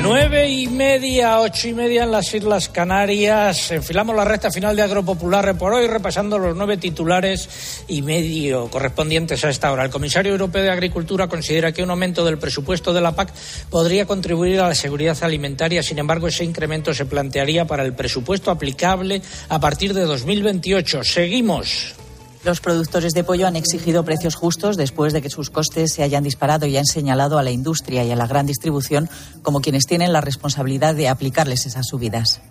[0.01, 3.71] Nueve y media, ocho y media en las Islas Canarias.
[3.71, 9.43] Enfilamos la recta final de Agropopular por hoy, repasando los nueve titulares y medio correspondientes
[9.43, 9.83] a esta hora.
[9.83, 13.33] El comisario europeo de Agricultura considera que un aumento del presupuesto de la PAC
[13.69, 15.83] podría contribuir a la seguridad alimentaria.
[15.83, 21.03] Sin embargo, ese incremento se plantearía para el presupuesto aplicable a partir de 2028.
[21.03, 21.95] Seguimos.
[22.43, 26.25] Los productores de pollo han exigido precios justos después de que sus costes se hayan
[26.25, 29.09] disparado y han señalado a la industria y a la gran distribución
[29.41, 32.41] como quienes tienen la responsabilidad de aplicarles esas subidas.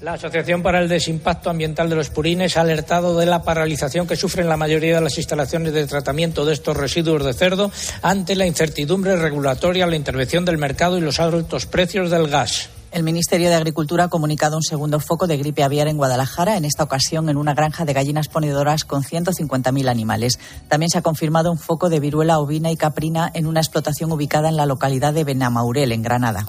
[0.00, 4.16] La Asociación para el Desimpacto Ambiental de los Purines ha alertado de la paralización que
[4.16, 7.70] sufren la mayoría de las instalaciones de tratamiento de estos residuos de cerdo
[8.02, 12.70] ante la incertidumbre regulatoria, la intervención del mercado y los altos precios del gas.
[12.92, 16.66] El Ministerio de Agricultura ha comunicado un segundo foco de gripe aviar en Guadalajara, en
[16.66, 20.38] esta ocasión en una granja de gallinas ponedoras con 150.000 animales.
[20.68, 24.50] También se ha confirmado un foco de viruela ovina y caprina en una explotación ubicada
[24.50, 26.46] en la localidad de Benamaurel, en Granada.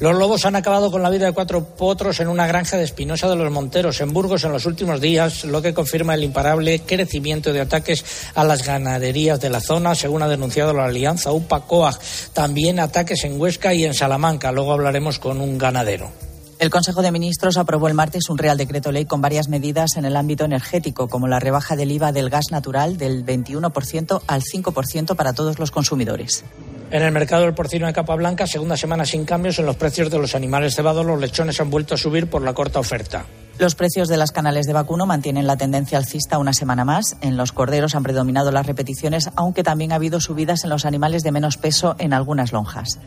[0.00, 3.28] Los lobos han acabado con la vida de cuatro potros en una granja de Espinosa
[3.28, 7.52] de los Monteros, en Burgos, en los últimos días, lo que confirma el imparable crecimiento
[7.52, 8.04] de ataques
[8.36, 11.98] a las ganaderías de la zona, según ha denunciado la alianza UPA-COAG.
[12.32, 14.52] También ataques en Huesca y en Salamanca.
[14.52, 16.12] Luego hablaremos con un ganadero.
[16.60, 20.04] El Consejo de Ministros aprobó el martes un Real Decreto Ley con varias medidas en
[20.04, 25.16] el ámbito energético, como la rebaja del IVA del gas natural del 21% al 5%
[25.16, 26.44] para todos los consumidores.
[26.90, 30.10] En el mercado del porcino de capa blanca, segunda semana sin cambios en los precios
[30.10, 33.26] de los animales cebados, los lechones han vuelto a subir por la corta oferta.
[33.58, 37.16] Los precios de las canales de vacuno mantienen la tendencia alcista una semana más.
[37.20, 41.22] En los corderos han predominado las repeticiones, aunque también ha habido subidas en los animales
[41.24, 42.98] de menos peso en algunas lonjas.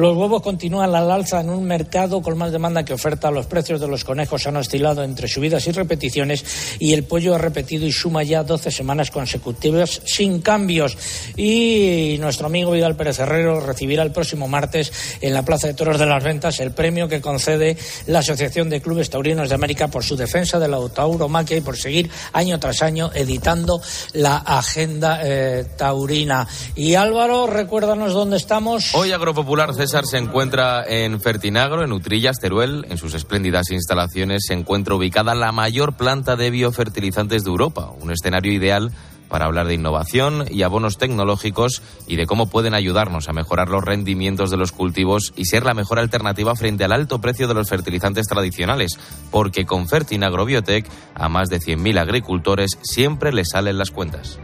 [0.00, 3.30] Los huevos continúan al alza en un mercado con más demanda que oferta.
[3.30, 6.42] Los precios de los conejos han oscilado entre subidas y repeticiones
[6.78, 10.96] y el pollo ha repetido y suma ya 12 semanas consecutivas sin cambios.
[11.36, 15.98] Y nuestro amigo Vidal Pérez Herrero recibirá el próximo martes en la Plaza de Toros
[15.98, 20.02] de las Ventas el premio que concede la Asociación de Clubes Taurinos de América por
[20.02, 23.82] su defensa de la tauromaquia y por seguir año tras año editando
[24.14, 26.48] la agenda eh, taurina.
[26.74, 28.94] Y Álvaro, recuérdanos dónde estamos.
[28.94, 32.86] Hoy Agropopular César se encuentra en Fertinagro, en Utrillas, Teruel.
[32.88, 38.12] En sus espléndidas instalaciones se encuentra ubicada la mayor planta de biofertilizantes de Europa, un
[38.12, 38.92] escenario ideal
[39.28, 43.82] para hablar de innovación y abonos tecnológicos y de cómo pueden ayudarnos a mejorar los
[43.82, 47.68] rendimientos de los cultivos y ser la mejor alternativa frente al alto precio de los
[47.68, 48.96] fertilizantes tradicionales,
[49.32, 54.38] porque con Fertinagrobiotech a más de 100.000 agricultores siempre les salen las cuentas.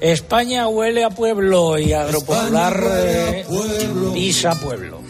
[0.00, 3.44] España huele a pueblo y Agropopular eh,
[4.12, 5.00] pisa pueblo.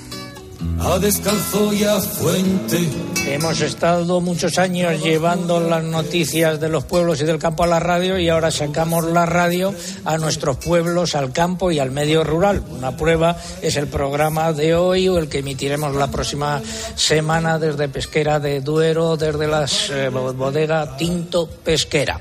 [0.81, 2.88] A descalzo y a fuente.
[3.27, 7.81] Hemos estado muchos años llevando las noticias de los pueblos y del campo a la
[7.81, 9.73] radio y ahora sacamos la radio
[10.05, 12.62] a nuestros pueblos, al campo y al medio rural.
[12.68, 16.61] Una prueba es el programa de hoy o el que emitiremos la próxima
[16.97, 22.20] semana desde Pesquera de Duero, desde las eh, bodega Tinto Pesquera.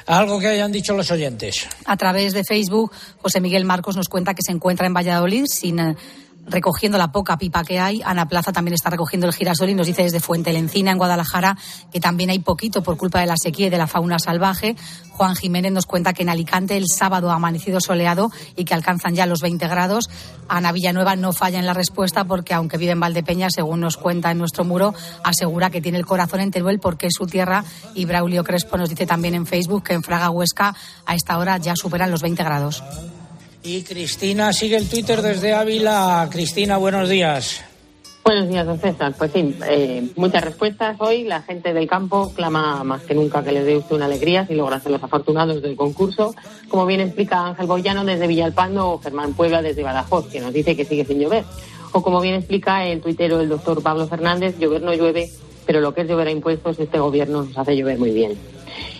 [0.07, 1.67] Algo que hayan dicho los oyentes.
[1.86, 2.91] A través de Facebook,
[3.22, 5.95] José Miguel Marcos nos cuenta que se encuentra en Valladolid sin eh,
[6.48, 8.02] recogiendo la poca pipa que hay.
[8.06, 11.58] Ana Plaza también está recogiendo el girasol y nos dice desde Fuente Lencina, en Guadalajara,
[11.92, 14.76] que también hay poquito por culpa de la sequía y de la fauna salvaje.
[15.12, 19.16] Juan Jiménez nos cuenta que en Alicante el sábado ha amanecido soleado y que alcanzan
[19.16, 20.10] ya los 20 grados.
[20.48, 24.32] Ana Villanueva no falla en la respuesta porque, aunque vive en Valdepeña, según nos cuenta
[24.32, 27.64] en nuestro muro, asegura que tiene el corazón en Teruel porque es su tierra.
[27.94, 30.76] Y Braulio Crespo nos dice también en Facebook que en Fraga Huesca
[31.06, 32.84] a esta hora ya superan los 20 grados.
[33.64, 36.28] Y Cristina sigue el Twitter desde Ávila.
[36.32, 37.64] Cristina, buenos días.
[38.24, 39.14] Buenos días, don César.
[39.16, 41.24] Pues sí, eh, muchas respuestas hoy.
[41.24, 44.55] La gente del campo clama más que nunca que le dé usted una alegría si
[44.55, 46.34] logra ser los afortunados del concurso.
[46.70, 50.76] Como bien explica Ángel Boyano desde Villalpando o Germán Puebla desde Badajoz, que nos dice
[50.76, 51.43] que sigue sin llover.
[51.91, 55.30] O como bien explica el tuitero el doctor Pablo Fernández, llover no llueve,
[55.68, 58.38] pero lo que es llover a impuestos, este gobierno nos hace llover muy bien.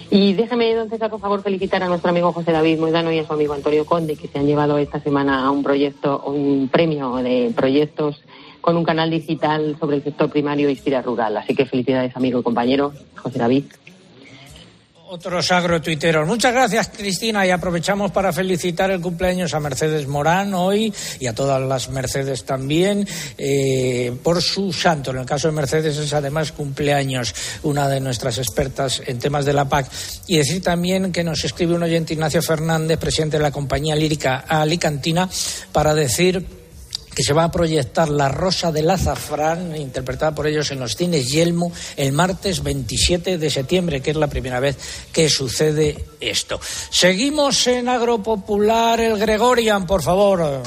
[0.10, 3.32] Y déjeme, César, por favor, felicitar a nuestro amigo José David Moedano y a su
[3.32, 7.54] amigo Antonio Conde, que se han llevado esta semana a un proyecto, un premio de
[7.56, 8.22] proyectos
[8.60, 11.38] con un canal digital sobre el sector primario y Inspira Rural.
[11.38, 13.66] Así que felicidades, amigo y compañero José David
[15.12, 16.26] otros agrotuiteros.
[16.26, 21.36] Muchas gracias, Cristina, y aprovechamos para felicitar el cumpleaños a Mercedes Morán hoy y a
[21.36, 23.06] todas las Mercedes también
[23.38, 25.12] eh, por su santo.
[25.12, 29.52] En el caso de Mercedes es además cumpleaños una de nuestras expertas en temas de
[29.52, 29.92] la PAC.
[30.28, 34.46] Y decir también que nos escribe un oyente Ignacio Fernández, presidente de la compañía lírica
[34.48, 35.30] Alicantina,
[35.74, 36.61] para decir
[37.14, 41.30] que se va a proyectar La Rosa del Azafrán, interpretada por ellos en los cines
[41.30, 44.78] Yelmo, el martes 27 de septiembre, que es la primera vez
[45.12, 46.60] que sucede esto.
[46.90, 50.62] Seguimos en Agropopular, el Gregorian, por favor.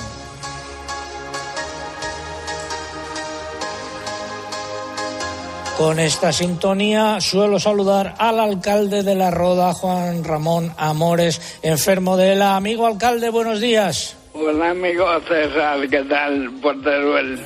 [5.79, 12.37] Con esta sintonía suelo saludar al alcalde de la Roda, Juan Ramón Amores, enfermo de
[12.37, 12.55] la.
[12.55, 14.15] Amigo alcalde, buenos días.
[14.37, 17.39] Hola, amigo César, ¿qué tal por Teruel?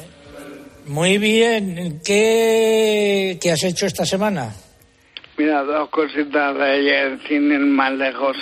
[0.86, 2.00] Muy bien.
[2.02, 4.54] ¿Qué, ¿Qué has hecho esta semana?
[5.36, 8.38] Mira, dos cositas de ayer, sin ir más lejos.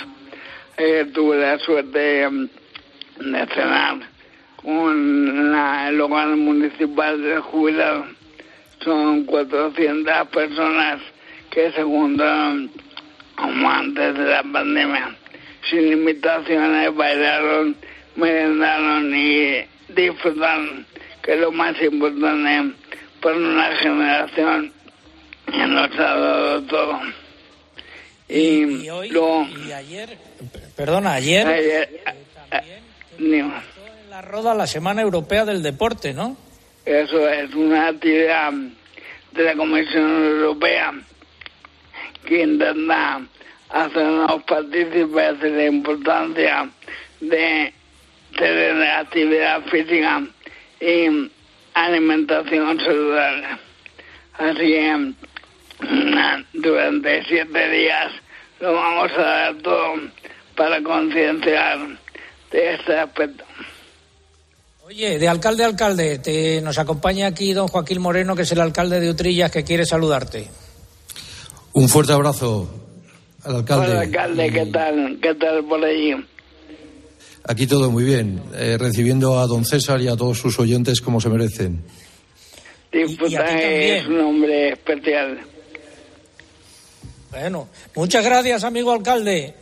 [1.13, 2.49] Tuve la suerte mm,
[3.19, 3.97] de cenar
[4.55, 8.05] con la, el hogar municipal de jubilados.
[8.81, 11.01] Son 400 personas
[11.49, 12.71] que, según
[13.35, 15.17] como antes de la pandemia,
[15.69, 17.75] sin limitaciones, bailaron
[18.17, 20.85] merendaron y disfrutaron,
[21.23, 22.75] que es lo más importante
[23.21, 24.73] para una generación
[25.45, 26.99] que nos ha dado todo.
[28.29, 29.09] Y, hoy,
[29.65, 30.17] y ayer,
[30.75, 32.01] perdona, ayer, ayer
[32.51, 32.81] eh,
[33.19, 33.53] en
[34.09, 36.35] la Roda la Semana Europea del Deporte, ¿no?
[36.85, 38.51] Eso es una actividad
[39.31, 40.93] de la Comisión Europea
[42.25, 43.21] que intenta
[43.69, 46.69] hacernos partícipes de la importancia
[47.21, 47.73] de
[48.37, 50.21] tener actividad física
[50.79, 51.31] y
[51.73, 53.47] alimentación saludable.
[54.33, 55.17] Así que
[56.53, 58.11] durante siete días
[58.59, 59.95] lo vamos a dar todo
[60.55, 61.79] para concienciar
[62.51, 63.43] de este aspecto.
[64.85, 68.61] Oye, de alcalde a alcalde, te, nos acompaña aquí don Joaquín Moreno, que es el
[68.61, 70.47] alcalde de Utrillas, que quiere saludarte.
[71.73, 72.69] Un fuerte abrazo
[73.43, 73.91] al alcalde.
[73.91, 75.19] Hola, alcalde, ¿qué tal?
[75.21, 76.15] ¿Qué tal por allí?
[77.47, 81.21] Aquí todo muy bien, eh, recibiendo a don César y a todos sus oyentes como
[81.21, 81.81] se merecen.
[82.91, 85.39] Diputaje es un hombre especial.
[87.31, 89.53] Bueno, muchas gracias, amigo alcalde.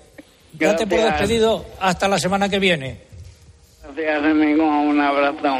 [0.59, 3.01] Ya te por despedido hasta la semana que viene.
[3.83, 4.63] Gracias, amigo.
[4.63, 5.55] Un abrazo.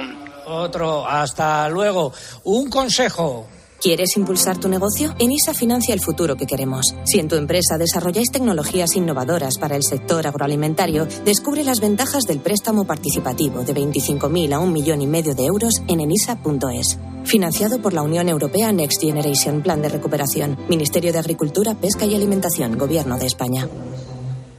[0.48, 1.08] Otro.
[1.08, 2.14] Hasta luego.
[2.46, 3.48] Un consejo.
[3.86, 5.14] ¿Quieres impulsar tu negocio?
[5.20, 6.96] ENISA financia el futuro que queremos.
[7.04, 12.40] Si en tu empresa desarrolláis tecnologías innovadoras para el sector agroalimentario, descubre las ventajas del
[12.40, 16.98] préstamo participativo de 25.000 a un millón y medio de euros en enisa.es.
[17.26, 22.16] Financiado por la Unión Europea Next Generation Plan de Recuperación, Ministerio de Agricultura, Pesca y
[22.16, 23.70] Alimentación, Gobierno de España.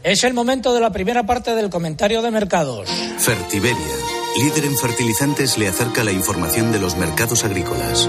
[0.04, 2.88] Es el momento de la primera parte del comentario de mercados.
[3.18, 3.96] Fertiberia,
[4.38, 8.08] líder en fertilizantes, le acerca la información de los mercados agrícolas.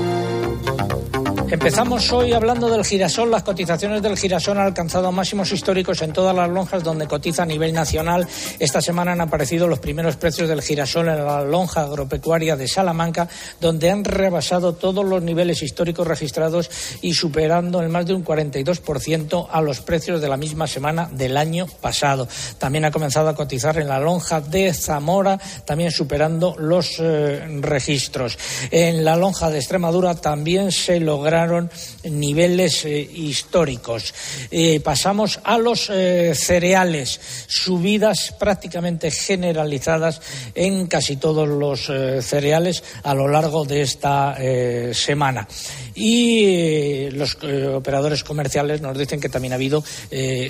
[1.49, 3.31] Empezamos hoy hablando del girasol.
[3.31, 7.45] Las cotizaciones del girasol han alcanzado máximos históricos en todas las lonjas donde cotiza a
[7.45, 8.27] nivel nacional.
[8.59, 13.29] Esta semana han aparecido los primeros precios del girasol en la lonja agropecuaria de Salamanca,
[13.61, 16.69] donde han rebasado todos los niveles históricos registrados
[17.01, 21.37] y superando en más de un 42% a los precios de la misma semana del
[21.37, 22.27] año pasado.
[22.57, 28.37] También ha comenzado a cotizar en la lonja de Zamora, también superando los eh, registros.
[28.69, 31.36] En la lonja de Extremadura también se logra
[32.03, 34.13] niveles eh, históricos.
[34.49, 40.21] Eh, pasamos a los eh, cereales, subidas prácticamente generalizadas
[40.55, 41.91] en casi todos los
[42.25, 44.35] cereales a lo largo de esta
[44.93, 45.47] semana.
[45.99, 47.37] Y los
[47.73, 49.83] operadores comerciales nos dicen que también ha habido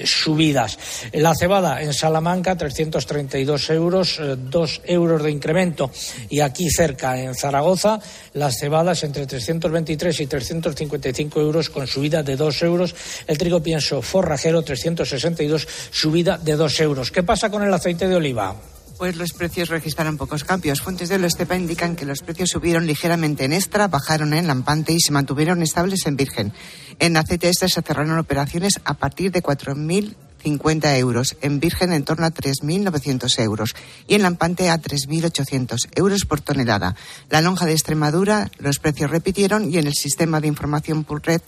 [0.04, 0.78] subidas.
[1.14, 5.90] La cebada en Salamanca, 332 euros, 2 euros de incremento.
[6.30, 8.00] Y aquí cerca, en Zaragoza,
[8.34, 12.96] las cebadas entre 323 y 300 55 euros con subida de 2 euros.
[13.28, 17.12] El trigo pienso forrajero 362, subida de 2 euros.
[17.12, 18.56] ¿Qué pasa con el aceite de oliva?
[18.98, 20.82] Pues los precios registraron pocos cambios.
[20.82, 25.00] Fuentes de Estepa indican que los precios subieron ligeramente en extra, bajaron en lampante y
[25.00, 26.52] se mantuvieron estables en virgen.
[26.98, 32.26] En aceite extra se cerraron operaciones a partir de 4.050 euros, en virgen en torno
[32.26, 33.76] a 3.900 euros
[34.08, 36.96] y en lampante a 3.800 euros por tonelada.
[37.30, 41.42] La lonja de Extremadura los precios repitieron y en el sistema de información por red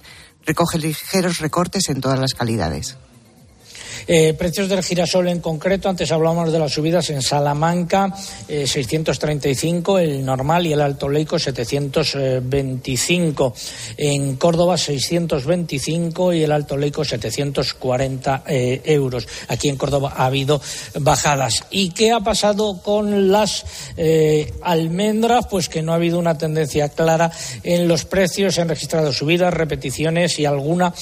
[0.45, 2.97] recoge ligeros recortes en todas las calidades.
[4.11, 8.11] Eh, precios del girasol en concreto, antes hablábamos de las subidas en Salamanca,
[8.47, 13.53] 635, eh, el normal y el alto leico 725.
[13.97, 19.27] En Córdoba 625 y el alto leico 740 eh, euros.
[19.47, 20.59] Aquí en Córdoba ha habido
[20.95, 21.65] bajadas.
[21.69, 23.63] ¿Y qué ha pasado con las
[24.63, 25.45] almendras?
[25.51, 27.31] Pues que no ha habido una tendencia clara
[27.61, 28.55] en los precios.
[28.55, 30.95] Se han registrado subidas, repeticiones y alguna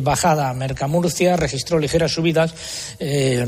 [0.00, 0.52] bajada.
[0.52, 2.41] Mercamurcia registró ligeras subidas
[2.98, 3.46] eh,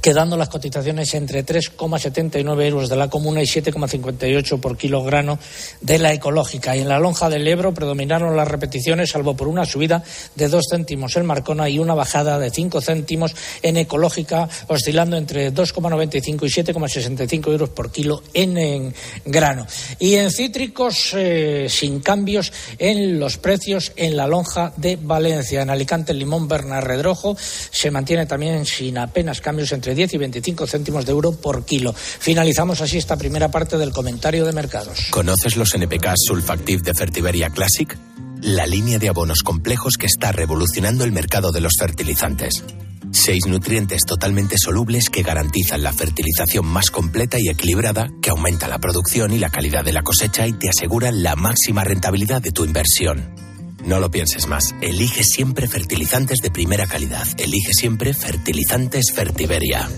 [0.00, 5.38] quedando las cotizaciones entre 3,79 euros de la comuna y 7,58 por kilogramo
[5.80, 6.76] de la ecológica.
[6.76, 10.02] Y en la lonja del Ebro predominaron las repeticiones, salvo por una subida
[10.34, 15.52] de 2 céntimos en Marcona y una bajada de 5 céntimos en ecológica, oscilando entre
[15.52, 18.94] 2,95 y 7,65 euros por kilo en,
[19.24, 19.66] grano.
[19.98, 25.62] Y en cítricos, eh, sin cambios en los precios en la lonja de Valencia.
[25.62, 30.18] En Alicante, el limón Bernard Redrojo se mantiene también sin apenas cambios entre 10 y
[30.18, 31.92] 25 céntimos de euro por kilo.
[31.92, 35.06] Finalizamos así esta primera parte del comentario de mercados.
[35.10, 37.96] ¿Conoces los NPK Sulfactive de Fertiberia Classic?
[38.42, 42.64] La línea de abonos complejos que está revolucionando el mercado de los fertilizantes.
[43.12, 48.80] Seis nutrientes totalmente solubles que garantizan la fertilización más completa y equilibrada, que aumenta la
[48.80, 52.64] producción y la calidad de la cosecha y te aseguran la máxima rentabilidad de tu
[52.64, 53.45] inversión.
[53.86, 54.74] No lo pienses más.
[54.80, 57.26] Elige siempre fertilizantes de primera calidad.
[57.38, 59.88] Elige siempre fertilizantes Fertiberia.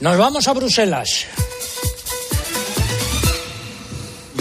[0.00, 1.26] Nos vamos a Bruselas.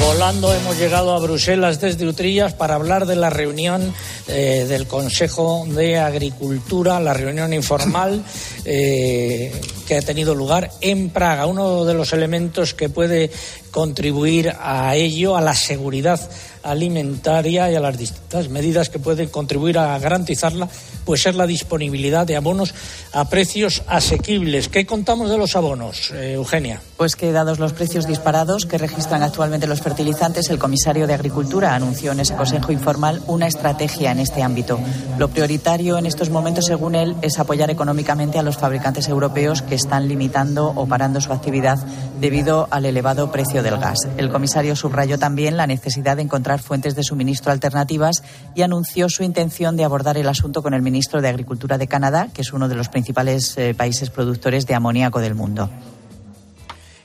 [0.06, 3.91] Volando hemos llegado a Bruselas desde Utrillas para hablar de la reunión
[4.28, 8.24] eh, del Consejo de Agricultura, la reunión informal
[8.66, 9.51] eh,
[9.88, 11.47] que ha tenido lugar en Praga.
[11.47, 13.32] Uno de los elementos que puede
[13.72, 16.20] contribuir a ello, a la seguridad
[16.64, 20.68] alimentaria y a las distintas medidas que pueden contribuir a garantizarla,
[21.06, 22.74] pues es la disponibilidad de abonos
[23.14, 24.70] a precios asequibles.
[24.70, 26.82] ¿Qué contamos de los abonos, eh, Eugenia?
[26.97, 32.11] Pues que dados los precios disparados que registran actualmente los el comisario de Agricultura anunció
[32.11, 34.77] en ese Consejo Informal una estrategia en este ámbito.
[35.17, 39.75] Lo prioritario en estos momentos, según él, es apoyar económicamente a los fabricantes europeos que
[39.75, 41.79] están limitando o parando su actividad
[42.19, 43.99] debido al elevado precio del gas.
[44.17, 48.21] El comisario subrayó también la necesidad de encontrar fuentes de suministro alternativas
[48.53, 52.27] y anunció su intención de abordar el asunto con el ministro de Agricultura de Canadá,
[52.33, 55.69] que es uno de los principales eh, países productores de amoníaco del mundo.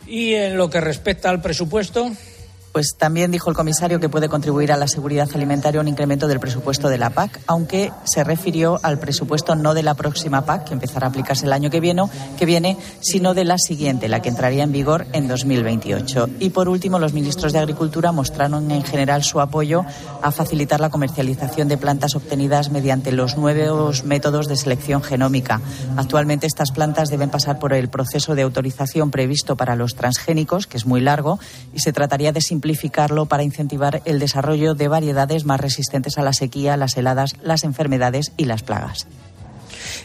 [0.09, 2.11] Y en lo que respecta al presupuesto.
[2.73, 6.39] Pues también dijo el comisario que puede contribuir a la seguridad alimentaria un incremento del
[6.39, 10.75] presupuesto de la PAC, aunque se refirió al presupuesto no de la próxima PAC, que
[10.75, 12.03] empezará a aplicarse el año que viene,
[12.39, 16.29] que viene, sino de la siguiente, la que entraría en vigor en 2028.
[16.39, 19.85] Y por último, los ministros de Agricultura mostraron en general su apoyo
[20.23, 25.61] a facilitar la comercialización de plantas obtenidas mediante los nuevos métodos de selección genómica.
[25.97, 30.77] Actualmente estas plantas deben pasar por el proceso de autorización previsto para los transgénicos, que
[30.77, 31.41] es muy largo,
[31.75, 36.35] y se trataría de simplificarlo para incentivar el desarrollo de variedades más resistentes a la
[36.35, 39.07] sequía, las heladas, las enfermedades y las plagas.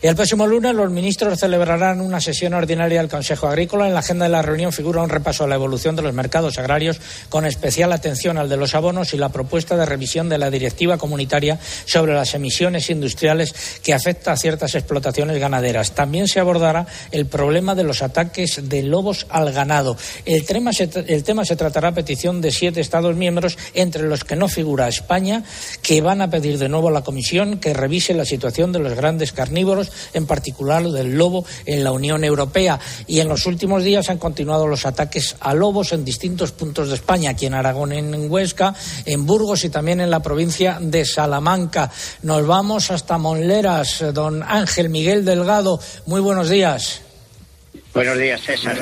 [0.01, 3.87] El próximo lunes los ministros celebrarán una sesión ordinaria del Consejo Agrícola.
[3.87, 6.57] En la agenda de la reunión figura un repaso a la evolución de los mercados
[6.57, 10.49] agrarios con especial atención al de los abonos y la propuesta de revisión de la
[10.49, 15.93] directiva comunitaria sobre las emisiones industriales que afecta a ciertas explotaciones ganaderas.
[15.93, 19.97] También se abordará el problema de los ataques de lobos al ganado.
[20.25, 24.23] El tema se, el tema se tratará a petición de siete Estados miembros, entre los
[24.23, 25.43] que no figura España,
[25.81, 28.93] que van a pedir de nuevo a la Comisión que revise la situación de los
[28.93, 32.79] grandes carnívoros, en particular del lobo en la Unión Europea.
[33.07, 36.95] Y en los últimos días han continuado los ataques a lobos en distintos puntos de
[36.95, 38.73] España, aquí en Aragón, en Huesca,
[39.05, 41.91] en Burgos y también en la provincia de Salamanca.
[42.21, 44.03] Nos vamos hasta Monleras.
[44.13, 47.01] Don Ángel Miguel Delgado, muy buenos días.
[47.93, 48.77] Buenos días, César.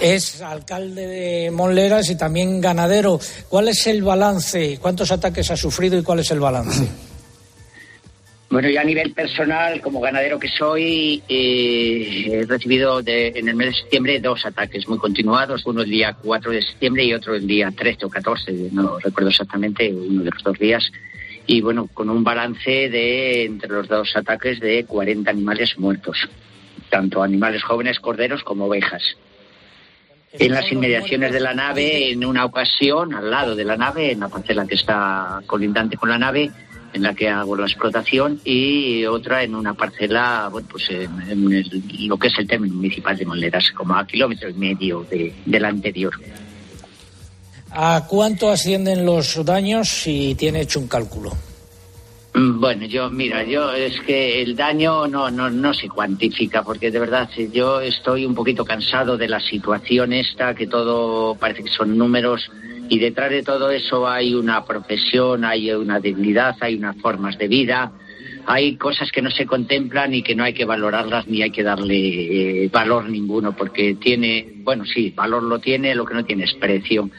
[0.00, 3.18] Es alcalde de Monleras y también ganadero.
[3.48, 4.78] ¿Cuál es el balance?
[4.80, 6.86] ¿Cuántos ataques ha sufrido y cuál es el balance?
[8.50, 13.66] Bueno, yo a nivel personal, como ganadero que soy, eh, he recibido en el mes
[13.68, 17.46] de septiembre dos ataques muy continuados, uno el día 4 de septiembre y otro el
[17.46, 20.90] día 13 o 14, no recuerdo exactamente, uno de los dos días.
[21.46, 26.26] Y bueno, con un balance de entre los dos ataques de 40 animales muertos,
[26.88, 29.02] tanto animales jóvenes, corderos como ovejas.
[30.32, 34.20] En las inmediaciones de la nave, en una ocasión, al lado de la nave, en
[34.20, 36.50] la parcela que está colindante con la nave,
[36.92, 42.16] en la que hago la explotación y otra en una parcela, bueno, pues en, lo
[42.16, 46.12] que es el término municipal de Monleras, como a kilómetro y medio de, la anterior.
[47.70, 51.32] ¿A cuánto ascienden los daños si tiene hecho un cálculo?
[52.34, 56.90] Mm, bueno, yo, mira, yo es que el daño no, no, no se cuantifica, porque
[56.90, 61.70] de verdad yo estoy un poquito cansado de la situación esta, que todo parece que
[61.70, 62.50] son números
[62.88, 67.48] y detrás de todo eso hay una profesión, hay una dignidad, hay unas formas de
[67.48, 67.92] vida,
[68.46, 71.62] hay cosas que no se contemplan y que no hay que valorarlas ni hay que
[71.62, 76.44] darle eh, valor ninguno, porque tiene, bueno, sí, valor lo tiene, lo que no tiene
[76.44, 77.10] es precio.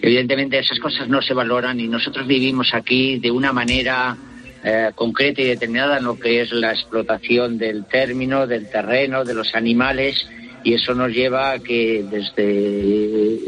[0.00, 4.16] Evidentemente esas cosas no se valoran y nosotros vivimos aquí de una manera
[4.62, 9.34] eh, concreta y determinada en lo que es la explotación del término, del terreno, de
[9.34, 10.28] los animales
[10.66, 13.38] y eso nos lleva a que desde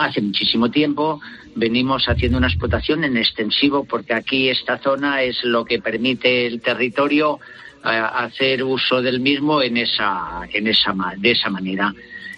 [0.00, 1.20] hace muchísimo tiempo
[1.54, 6.62] venimos haciendo una explotación en extensivo porque aquí esta zona es lo que permite el
[6.62, 7.40] territorio
[7.84, 11.92] eh, hacer uso del mismo en esa, en esa, de esa manera.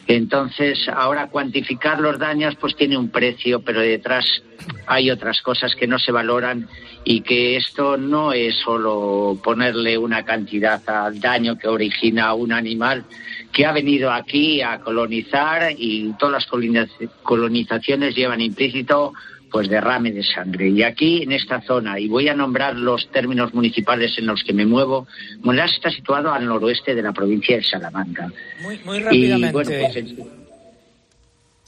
[0.08, 4.42] Entonces, ahora cuantificar los daños pues tiene un precio, pero detrás
[4.86, 6.66] hay otras cosas que no se valoran
[7.04, 13.04] y que esto no es solo ponerle una cantidad al daño que origina un animal,
[13.52, 19.12] que ha venido aquí a colonizar y todas las colonizaciones llevan implícito
[19.50, 20.68] pues derrame de sangre.
[20.68, 24.52] Y aquí, en esta zona, y voy a nombrar los términos municipales en los que
[24.52, 25.06] me muevo,
[25.40, 28.30] Monlas está situado al noroeste de la provincia de Salamanca.
[28.60, 29.52] Muy, rápidamente.
[29.52, 29.96] bueno, pues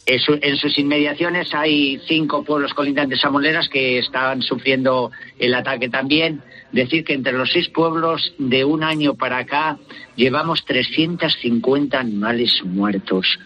[0.06, 6.42] en, sus inmediaciones hay cinco pueblos colindantes a Moleras que están sufriendo el ataque también.
[6.72, 9.78] Decir que entre los seis pueblos de un año para acá
[10.16, 13.38] llevamos 350 animales muertos.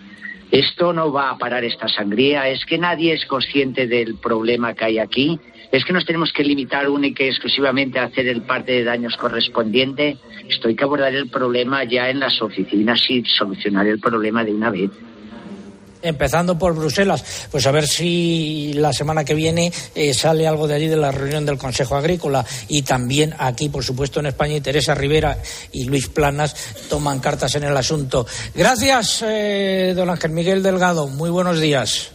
[0.51, 2.49] Esto no va a parar esta sangría.
[2.49, 5.41] Es que nadie es consciente del problema que hay aquí.
[5.73, 9.17] Es que nos tenemos que limitar única y exclusivamente a hacer el parte de daños
[9.17, 10.19] correspondiente.
[10.49, 14.53] Esto hay que abordar el problema ya en las oficinas y solucionar el problema de
[14.53, 14.91] una vez
[16.05, 20.75] empezando por Bruselas, pues a ver si la semana que viene eh, sale algo de
[20.75, 24.61] allí de la reunión del Consejo Agrícola y también aquí, por supuesto, en España, y
[24.61, 25.39] Teresa Rivera
[25.73, 26.55] y Luis Planas
[26.89, 28.27] toman cartas en el asunto.
[28.55, 31.09] Gracias, eh, don Ángel Miguel Delgado.
[31.09, 32.13] Muy buenos días.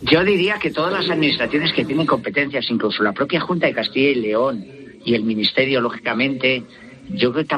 [0.00, 4.10] Yo diría que todas las administraciones que tienen competencias, incluso la propia Junta de Castilla
[4.10, 4.66] y León
[5.04, 6.62] y el Ministerio, lógicamente,
[7.10, 7.56] yo creo que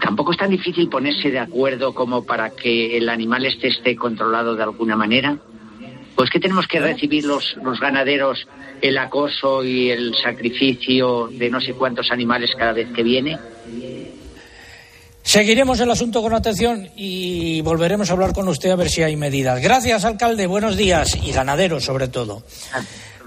[0.00, 4.54] tampoco es tan difícil ponerse de acuerdo como para que el animal este esté controlado
[4.54, 5.38] de alguna manera.
[6.14, 8.46] Pues que tenemos que recibir los, los ganaderos
[8.80, 13.38] el acoso y el sacrificio de no sé cuántos animales cada vez que viene.
[15.22, 19.16] Seguiremos el asunto con atención y volveremos a hablar con usted a ver si hay
[19.16, 19.60] medidas.
[19.60, 20.46] Gracias, alcalde.
[20.46, 22.44] Buenos días y ganaderos sobre todo.
[22.72, 22.80] Ah.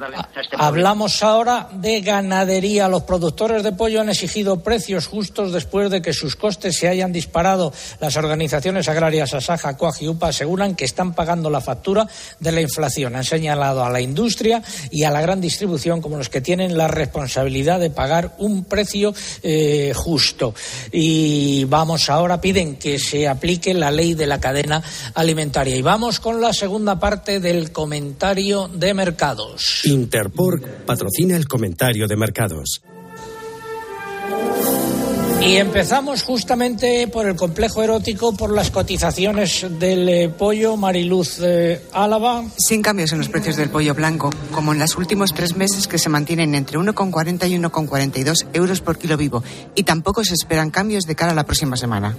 [0.08, 2.88] Este Hablamos ahora de ganadería.
[2.88, 7.12] Los productores de pollo han exigido precios justos después de que sus costes se hayan
[7.12, 7.74] disparado.
[8.00, 12.08] Las organizaciones agrarias Asaja, Coag y UPA aseguran que están pagando la factura
[12.40, 13.16] de la inflación.
[13.16, 16.88] Han señalado a la industria y a la gran distribución como los que tienen la
[16.88, 20.54] responsabilidad de pagar un precio eh, justo.
[20.92, 24.82] Y vamos ahora, piden que se aplique la ley de la cadena
[25.14, 25.76] alimentaria.
[25.76, 29.89] Y vamos con la segunda parte del comentario de mercados.
[29.90, 32.82] Interpork patrocina el comentario de mercados.
[35.42, 41.82] Y empezamos justamente por el complejo erótico, por las cotizaciones del eh, pollo Mariluz eh,
[41.94, 42.44] Álava.
[42.58, 45.98] Sin cambios en los precios del pollo blanco, como en los últimos tres meses que
[45.98, 49.42] se mantienen entre 1,40 y 1,42 euros por kilo vivo.
[49.76, 52.18] Y tampoco se esperan cambios de cara a la próxima semana.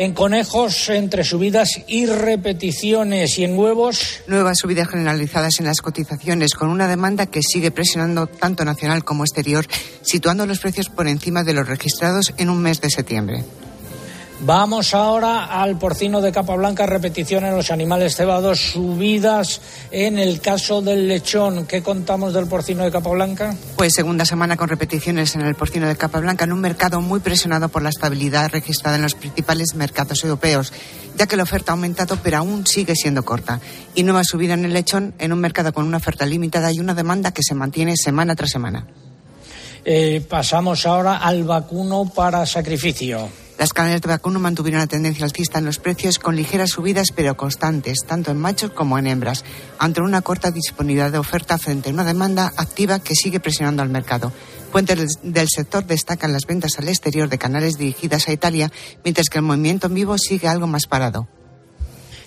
[0.00, 4.20] En conejos, entre subidas y repeticiones y en huevos.
[4.28, 9.24] Nuevas subidas generalizadas en las cotizaciones, con una demanda que sigue presionando tanto nacional como
[9.24, 9.66] exterior,
[10.02, 13.44] situando los precios por encima de los registrados en un mes de septiembre.
[14.40, 19.60] Vamos ahora al porcino de capa blanca, repetición en los animales cebados, subidas
[19.90, 21.66] en el caso del lechón.
[21.66, 23.56] ¿Qué contamos del porcino de capa blanca?
[23.76, 27.18] Pues segunda semana con repeticiones en el porcino de capa blanca en un mercado muy
[27.18, 30.72] presionado por la estabilidad registrada en los principales mercados europeos,
[31.16, 33.60] ya que la oferta ha aumentado pero aún sigue siendo corta.
[33.96, 36.94] Y nueva subida en el lechón en un mercado con una oferta limitada y una
[36.94, 38.86] demanda que se mantiene semana tras semana.
[39.84, 43.28] Eh, pasamos ahora al vacuno para sacrificio.
[43.58, 47.36] Las carnes de vacuno mantuvieron la tendencia alcista en los precios con ligeras subidas pero
[47.36, 49.44] constantes, tanto en machos como en hembras,
[49.80, 53.88] ante una corta disponibilidad de oferta frente a una demanda activa que sigue presionando al
[53.88, 54.32] mercado.
[54.70, 58.70] Fuentes del sector destacan las ventas al exterior de canales dirigidas a Italia,
[59.02, 61.26] mientras que el movimiento en vivo sigue algo más parado.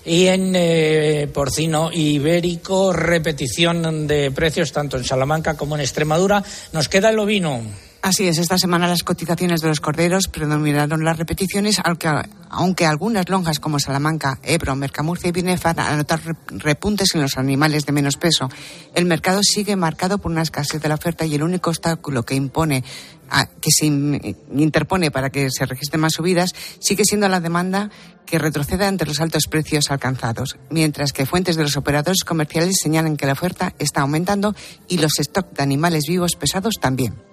[0.03, 6.43] Y en eh, porcino ibérico, repetición de precios tanto en Salamanca como en Extremadura.
[6.73, 7.61] Nos queda el ovino.
[8.03, 11.79] Así es, esta semana las cotizaciones de los corderos predominaron las repeticiones,
[12.49, 17.91] aunque, algunas lonjas como Salamanca, Ebro, Mercamurcia y Binefar anotar repuntes en los animales de
[17.91, 18.49] menos peso.
[18.95, 22.33] El mercado sigue marcado por una escasez de la oferta y el único obstáculo que
[22.33, 22.83] impone
[23.61, 27.91] que se interpone para que se registren más subidas sigue siendo la demanda
[28.25, 33.15] que retroceda ante los altos precios alcanzados, mientras que fuentes de los operadores comerciales señalan
[33.15, 34.55] que la oferta está aumentando
[34.89, 37.30] y los stocks de animales vivos pesados también.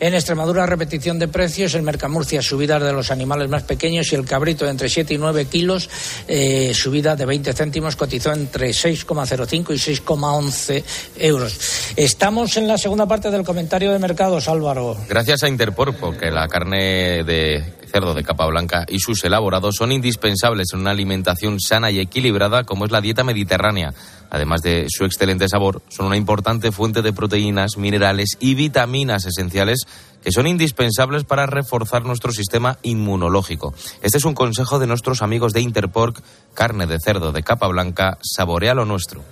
[0.00, 1.74] En Extremadura, repetición de precios.
[1.74, 5.18] En Mercamurcia, subidas de los animales más pequeños y el cabrito de entre 7 y
[5.18, 5.90] 9 kilos,
[6.26, 10.82] eh, subida de 20 céntimos, cotizó entre 6,05 y 6,11
[11.18, 11.60] euros.
[11.96, 14.96] Estamos en la segunda parte del comentario de mercados, Álvaro.
[15.06, 19.92] Gracias a Interpor, porque la carne de cerdo de capa blanca y sus elaborados son
[19.92, 23.92] indispensables en una alimentación sana y equilibrada como es la dieta mediterránea.
[24.30, 29.86] Además de su excelente sabor, son una importante fuente de proteínas, minerales y vitaminas esenciales
[30.22, 33.74] que son indispensables para reforzar nuestro sistema inmunológico.
[34.02, 36.22] Este es un consejo de nuestros amigos de Interpork,
[36.54, 39.22] carne de cerdo de capa blanca, saborea lo nuestro.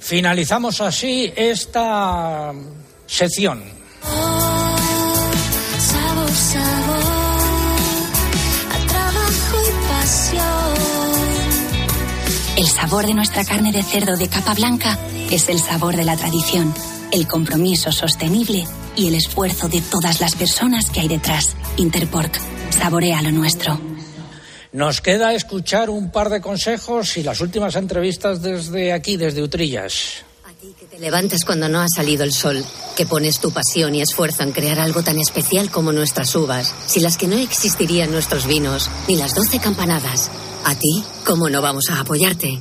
[0.00, 2.52] Finalizamos así esta
[3.06, 3.62] sección.
[6.24, 7.02] Sabor,
[8.88, 10.46] trabajo y pasión.
[12.56, 14.98] El sabor de nuestra carne de cerdo de capa blanca
[15.30, 16.72] es el sabor de la tradición,
[17.12, 21.54] el compromiso sostenible y el esfuerzo de todas las personas que hay detrás.
[21.76, 22.38] Interpork,
[22.70, 23.78] saborea lo nuestro.
[24.72, 30.25] Nos queda escuchar un par de consejos y las últimas entrevistas desde aquí, desde Utrillas.
[30.90, 32.64] Te levantas cuando no ha salido el sol,
[32.96, 37.02] que pones tu pasión y esfuerzo en crear algo tan especial como nuestras uvas, sin
[37.02, 40.30] las que no existirían nuestros vinos, ni las doce campanadas.
[40.64, 42.58] A ti, ¿cómo no vamos a apoyarte?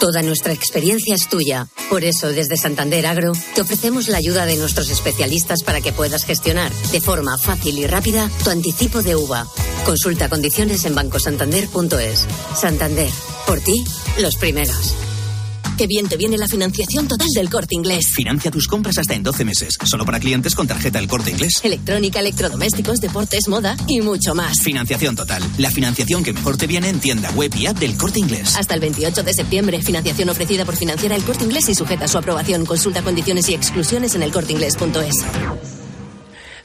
[0.00, 1.68] Toda nuestra experiencia es tuya.
[1.88, 6.24] Por eso, desde Santander Agro, te ofrecemos la ayuda de nuestros especialistas para que puedas
[6.24, 9.46] gestionar de forma fácil y rápida tu anticipo de uva.
[9.84, 12.26] Consulta condiciones en bancosantander.es.
[12.54, 13.10] Santander,
[13.46, 13.84] por ti,
[14.18, 14.94] los primeros.
[15.82, 18.06] Qué bien te viene la financiación total del corte inglés.
[18.14, 21.54] Financia tus compras hasta en 12 meses, solo para clientes con tarjeta El Corte Inglés.
[21.64, 24.60] Electrónica, electrodomésticos, deportes, moda y mucho más.
[24.60, 28.20] Financiación total, la financiación que mejor te viene en tienda web y app del Corte
[28.20, 28.54] Inglés.
[28.56, 32.08] Hasta el 28 de septiembre, financiación ofrecida por Financiera El Corte Inglés y sujeta a
[32.08, 32.64] su aprobación.
[32.64, 35.81] Consulta condiciones y exclusiones en elcorteinglés.es.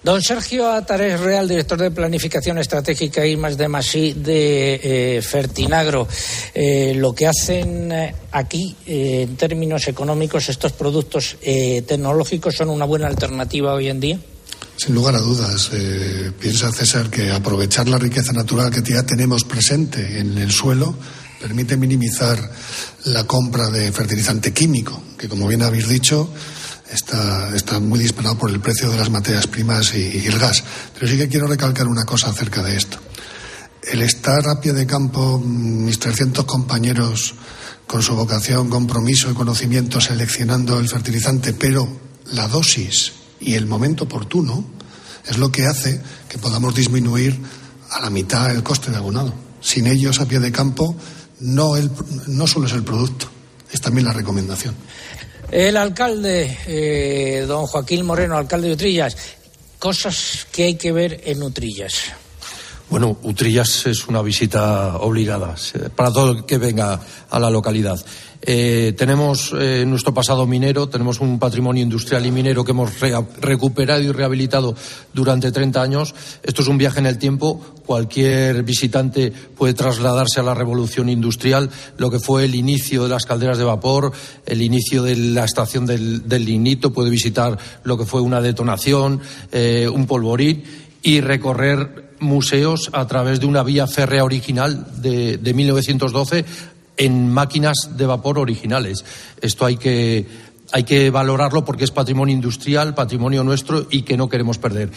[0.07, 4.79] Don Sergio Atares Real, director de Planificación Estratégica y más de Masí de
[5.17, 6.07] eh, Fertinagro.
[6.53, 13.07] Eh, lo que hacen eh, aquí, en términos económicos, estos productos tecnológicos son una buena
[13.07, 14.19] alternativa hoy en día.
[14.77, 15.71] Sin lugar a dudas.
[16.39, 20.95] Piensa César que aprovechar la riqueza natural que ya tenemos presente en el suelo
[21.41, 22.39] permite minimizar
[23.05, 26.29] la compra de fertilizante químico, que como bien habéis dicho,
[26.91, 30.63] está, está muy disparado por el precio de las materias primas y, el gas.
[30.93, 32.97] Pero sí que quiero recalcar una cosa acerca de esto.
[33.83, 37.35] El estar a pie de campo, mm, mis 300 compañeros
[37.85, 41.87] con su vocación, compromiso y conocimiento seleccionando el fertilizante, pero
[42.33, 44.65] la dosis y el momento oportuno
[45.25, 47.39] es lo que hace que podamos disminuir
[47.91, 49.33] a la mitad el coste de abonado.
[49.61, 50.95] Sin ellos, a pie de campo,
[51.39, 51.91] no, el,
[52.27, 53.27] no solo es el producto,
[53.71, 54.75] es también la recomendación.
[55.51, 59.15] El alcalde, eh, don Joaquín Moreno, alcalde de Utrillas,
[59.79, 61.93] cosas que hay que ver en Utrillas.
[62.89, 65.55] Bueno, Utrillas es una visita obligada
[65.95, 67.99] para todo el que venga a la localidad.
[68.41, 72.91] Eh, tenemos eh, nuestro pasado minero, tenemos un patrimonio industrial y minero que hemos
[73.41, 74.75] recuperado y rehabilitado
[75.13, 76.15] durante 30 años.
[76.43, 77.59] Esto es un viaje en el tiempo.
[77.85, 83.25] Cualquier visitante puede trasladarse a la revolución industrial, lo que fue el inicio de las
[83.25, 84.11] calderas de vapor,
[84.45, 89.21] el inicio de la estación del, del lignito, puede visitar lo que fue una detonación,
[89.51, 90.63] eh, un polvorín
[91.01, 96.45] y recorrer museos a través de una vía férrea original de, de 1912
[96.97, 99.05] en máquinas de vapor originales.
[99.41, 100.25] Esto hay que,
[100.71, 104.91] hay que valorarlo porque es patrimonio industrial, patrimonio nuestro y que no queremos perder.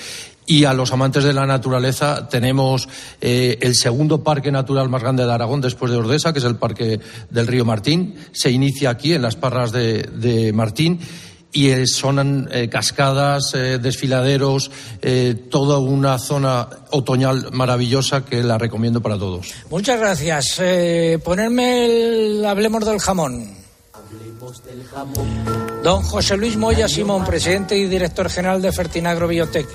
[0.46, 2.88] Y a los amantes de la naturaleza tenemos
[3.20, 6.56] eh, el segundo parque natural más grande de Aragón después de Ordesa, que es el
[6.56, 6.98] Parque
[7.28, 8.16] del Río Martín.
[8.32, 10.98] Se inicia aquí en las parras de, de Martín
[11.52, 14.70] y son eh, cascadas, eh, desfiladeros,
[15.02, 19.48] eh, toda una zona otoñal maravillosa que la recomiendo para todos.
[19.68, 20.60] Muchas gracias.
[21.24, 23.58] ponerme el Hablemos del jamón.
[25.82, 29.68] Don José Luis Moya Simón, presidente y director general de Fertinagro Biotech.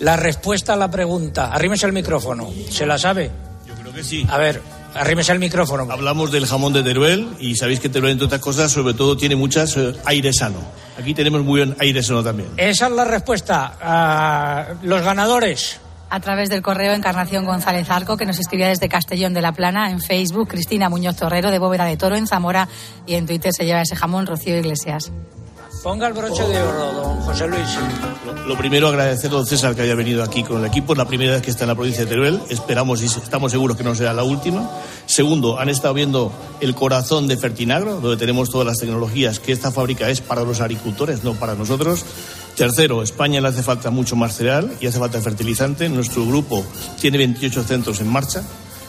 [0.00, 3.30] la respuesta a la pregunta, arrímese el micrófono, ¿se la sabe?
[3.66, 4.26] Yo creo que sí.
[4.28, 4.60] A ver,
[4.98, 5.86] Arrímese el micrófono.
[5.90, 9.36] Hablamos del jamón de Teruel y sabéis que Teruel, entre otras cosas, sobre todo tiene
[9.36, 10.58] muchas eh, aire sano.
[10.98, 12.48] Aquí tenemos muy buen aire sano también.
[12.56, 13.76] Esa es la respuesta.
[13.80, 15.80] a los ganadores.
[16.08, 19.90] A través del correo Encarnación González Arco, que nos escribía desde Castellón de la Plana,
[19.90, 22.68] en Facebook, Cristina Muñoz Torrero, de Bóveda de Toro, en Zamora,
[23.06, 25.10] y en Twitter se lleva ese jamón Rocío Iglesias.
[25.86, 27.78] Ponga el broche de oro, don José Luis.
[28.48, 30.94] Lo, primero, agradecer a don César que haya venido aquí con el equipo.
[30.94, 32.40] Es la primera vez que está en la provincia de Teruel.
[32.48, 34.68] Esperamos y estamos seguros que no será la última.
[35.06, 39.70] Segundo, han estado viendo el corazón de Fertinagro, donde tenemos todas las tecnologías, que esta
[39.70, 42.04] fábrica es para los agricultores, no para nosotros.
[42.56, 45.88] Tercero, España le hace falta mucho más cereal y hace falta fertilizante.
[45.88, 46.66] Nuestro grupo
[47.00, 48.42] tiene 28 centros en marcha.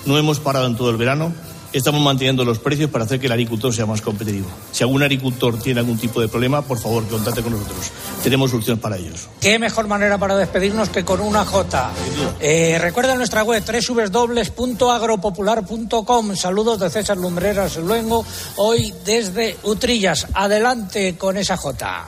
[0.07, 1.31] No hemos parado en todo el verano
[1.73, 4.47] estamos manteniendo los precios para hacer que el agricultor sea más competitivo.
[4.71, 7.91] Si algún agricultor tiene algún tipo de problema, por favor, contacte con nosotros.
[8.23, 9.29] Tenemos soluciones para ellos.
[9.39, 11.91] Qué mejor manera para despedirnos que con una J.
[12.39, 16.35] Eh, recuerda nuestra web www.agropopular.com.
[16.35, 18.25] Saludos de César Lumbreras Luengo,
[18.57, 20.27] hoy desde Utrillas.
[20.33, 22.07] Adelante con esa J.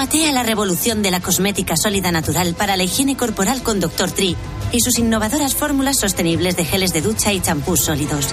[0.00, 4.10] Súmate a la revolución de la cosmética sólida natural para la higiene corporal con Dr.
[4.10, 4.34] Tree
[4.72, 8.28] y sus innovadoras fórmulas sostenibles de geles de ducha y champús sólidos.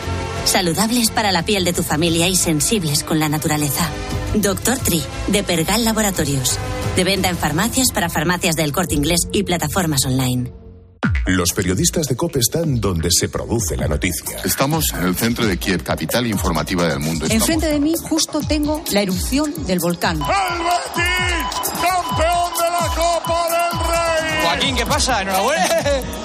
[0.46, 3.86] Saludables para la piel de tu familia y sensibles con la naturaleza.
[4.36, 4.78] Dr.
[4.78, 6.58] Tree, de Pergal Laboratorios.
[6.96, 10.54] De venta en farmacias para farmacias del corte inglés y plataformas online.
[11.26, 14.40] Los periodistas de COPE están donde se produce la noticia.
[14.46, 17.26] Estamos en el centro de Kiev, capital informativa del mundo.
[17.30, 20.22] Enfrente de mí justo tengo la erupción del volcán.
[20.22, 21.07] ¡El
[21.74, 23.37] ¡Campeón de la Copa!
[24.44, 25.22] Joaquín, ¿qué pasa?
[25.22, 25.68] Enhorabuena.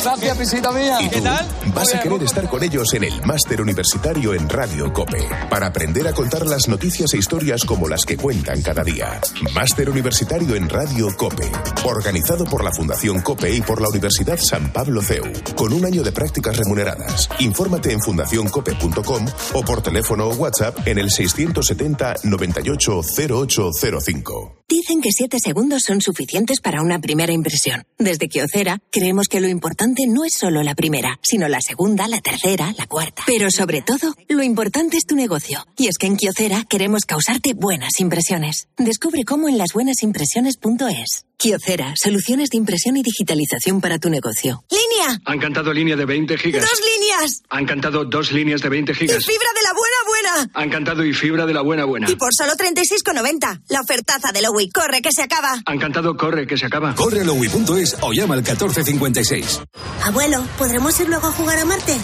[0.02, 0.98] Gracias, pisita mía.
[1.10, 1.46] ¿Qué tal?
[1.74, 6.06] Vas a querer estar con ellos en el máster universitario en Radio COPE para aprender
[6.08, 9.20] a contar las noticias e historias como las que cuentan cada día.
[9.54, 11.50] Máster universitario en Radio COPE,
[11.84, 15.24] organizado por la Fundación COPE y por la Universidad San Pablo CEU,
[15.56, 17.28] con un año de prácticas remuneradas.
[17.38, 24.62] Infórmate en fundacioncope.com o por teléfono o WhatsApp en el 670 98 0805.
[24.68, 27.84] Dicen que 7 segundos son suficientes para una primera impresión.
[28.12, 32.20] Desde Kiocera creemos que lo importante no es solo la primera, sino la segunda, la
[32.20, 33.22] tercera, la cuarta.
[33.26, 35.66] Pero sobre todo, lo importante es tu negocio.
[35.78, 38.68] Y es que en Kiocera queremos causarte buenas impresiones.
[38.76, 41.24] Descubre cómo en lasbuenasimpresiones.es.
[41.38, 44.64] Kiocera, soluciones de impresión y digitalización para tu negocio.
[44.70, 45.18] ¡Línea!
[45.24, 46.62] Han cantado línea de 20 gigas.
[46.62, 47.42] ¡Dos líneas!
[47.48, 49.16] Han cantado dos líneas de 20 gigas.
[49.16, 50.50] ¡Y fibra de la buena buena!
[50.54, 52.08] Han cantado y fibra de la buena buena.
[52.08, 53.62] Y por solo 36,90.
[53.68, 54.70] La ofertaza de Lowy.
[54.70, 55.60] ¡Corre que se acaba!
[55.66, 56.94] Han cantado Corre que se acaba.
[56.94, 59.62] Corre a lowy.es o llama al 1456.
[60.04, 61.96] Abuelo, ¿podremos ir luego a jugar a Marte?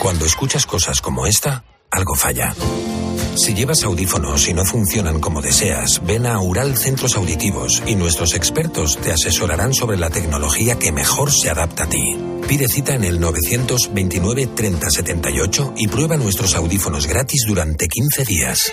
[0.00, 2.54] Cuando escuchas cosas como esta, algo falla.
[3.36, 8.34] Si llevas audífonos y no funcionan como deseas, ven a Ural Centros Auditivos y nuestros
[8.34, 12.16] expertos te asesorarán sobre la tecnología que mejor se adapta a ti.
[12.48, 18.72] Pide cita en el 929 3078 y prueba nuestros audífonos gratis durante 15 días.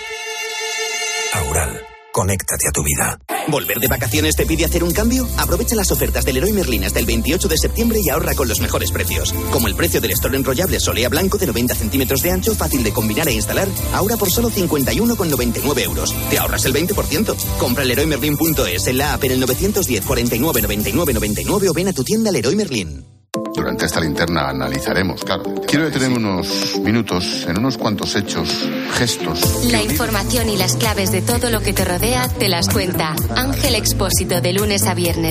[1.34, 3.20] Aural, conéctate a tu vida.
[3.47, 5.28] ¿Volver de vacaciones te pide hacer un cambio?
[5.38, 8.61] Aprovecha las ofertas del Leroy Merlin hasta el 28 de septiembre y ahorra con los
[8.61, 9.34] mejores precios.
[9.51, 12.93] Como el precio del store enrollable Solea Blanco de 90 centímetros de ancho, fácil de
[12.93, 16.16] combinar e instalar, ahora por solo 51,99 euros.
[16.30, 17.36] Te ahorras el 20%.
[17.57, 22.03] Compra leroymerlin.es en la app en el 910 49 99 99 o ven a tu
[22.03, 23.12] tienda Leroy Merlin.
[23.36, 25.44] Durante esta linterna analizaremos, claro.
[25.68, 28.48] Quiero detenerme unos minutos en unos cuantos hechos,
[28.94, 29.66] gestos.
[29.72, 33.74] La información y las claves de todo lo que te rodea te las cuenta Ángel
[33.74, 35.24] Expósito de lunes a viernes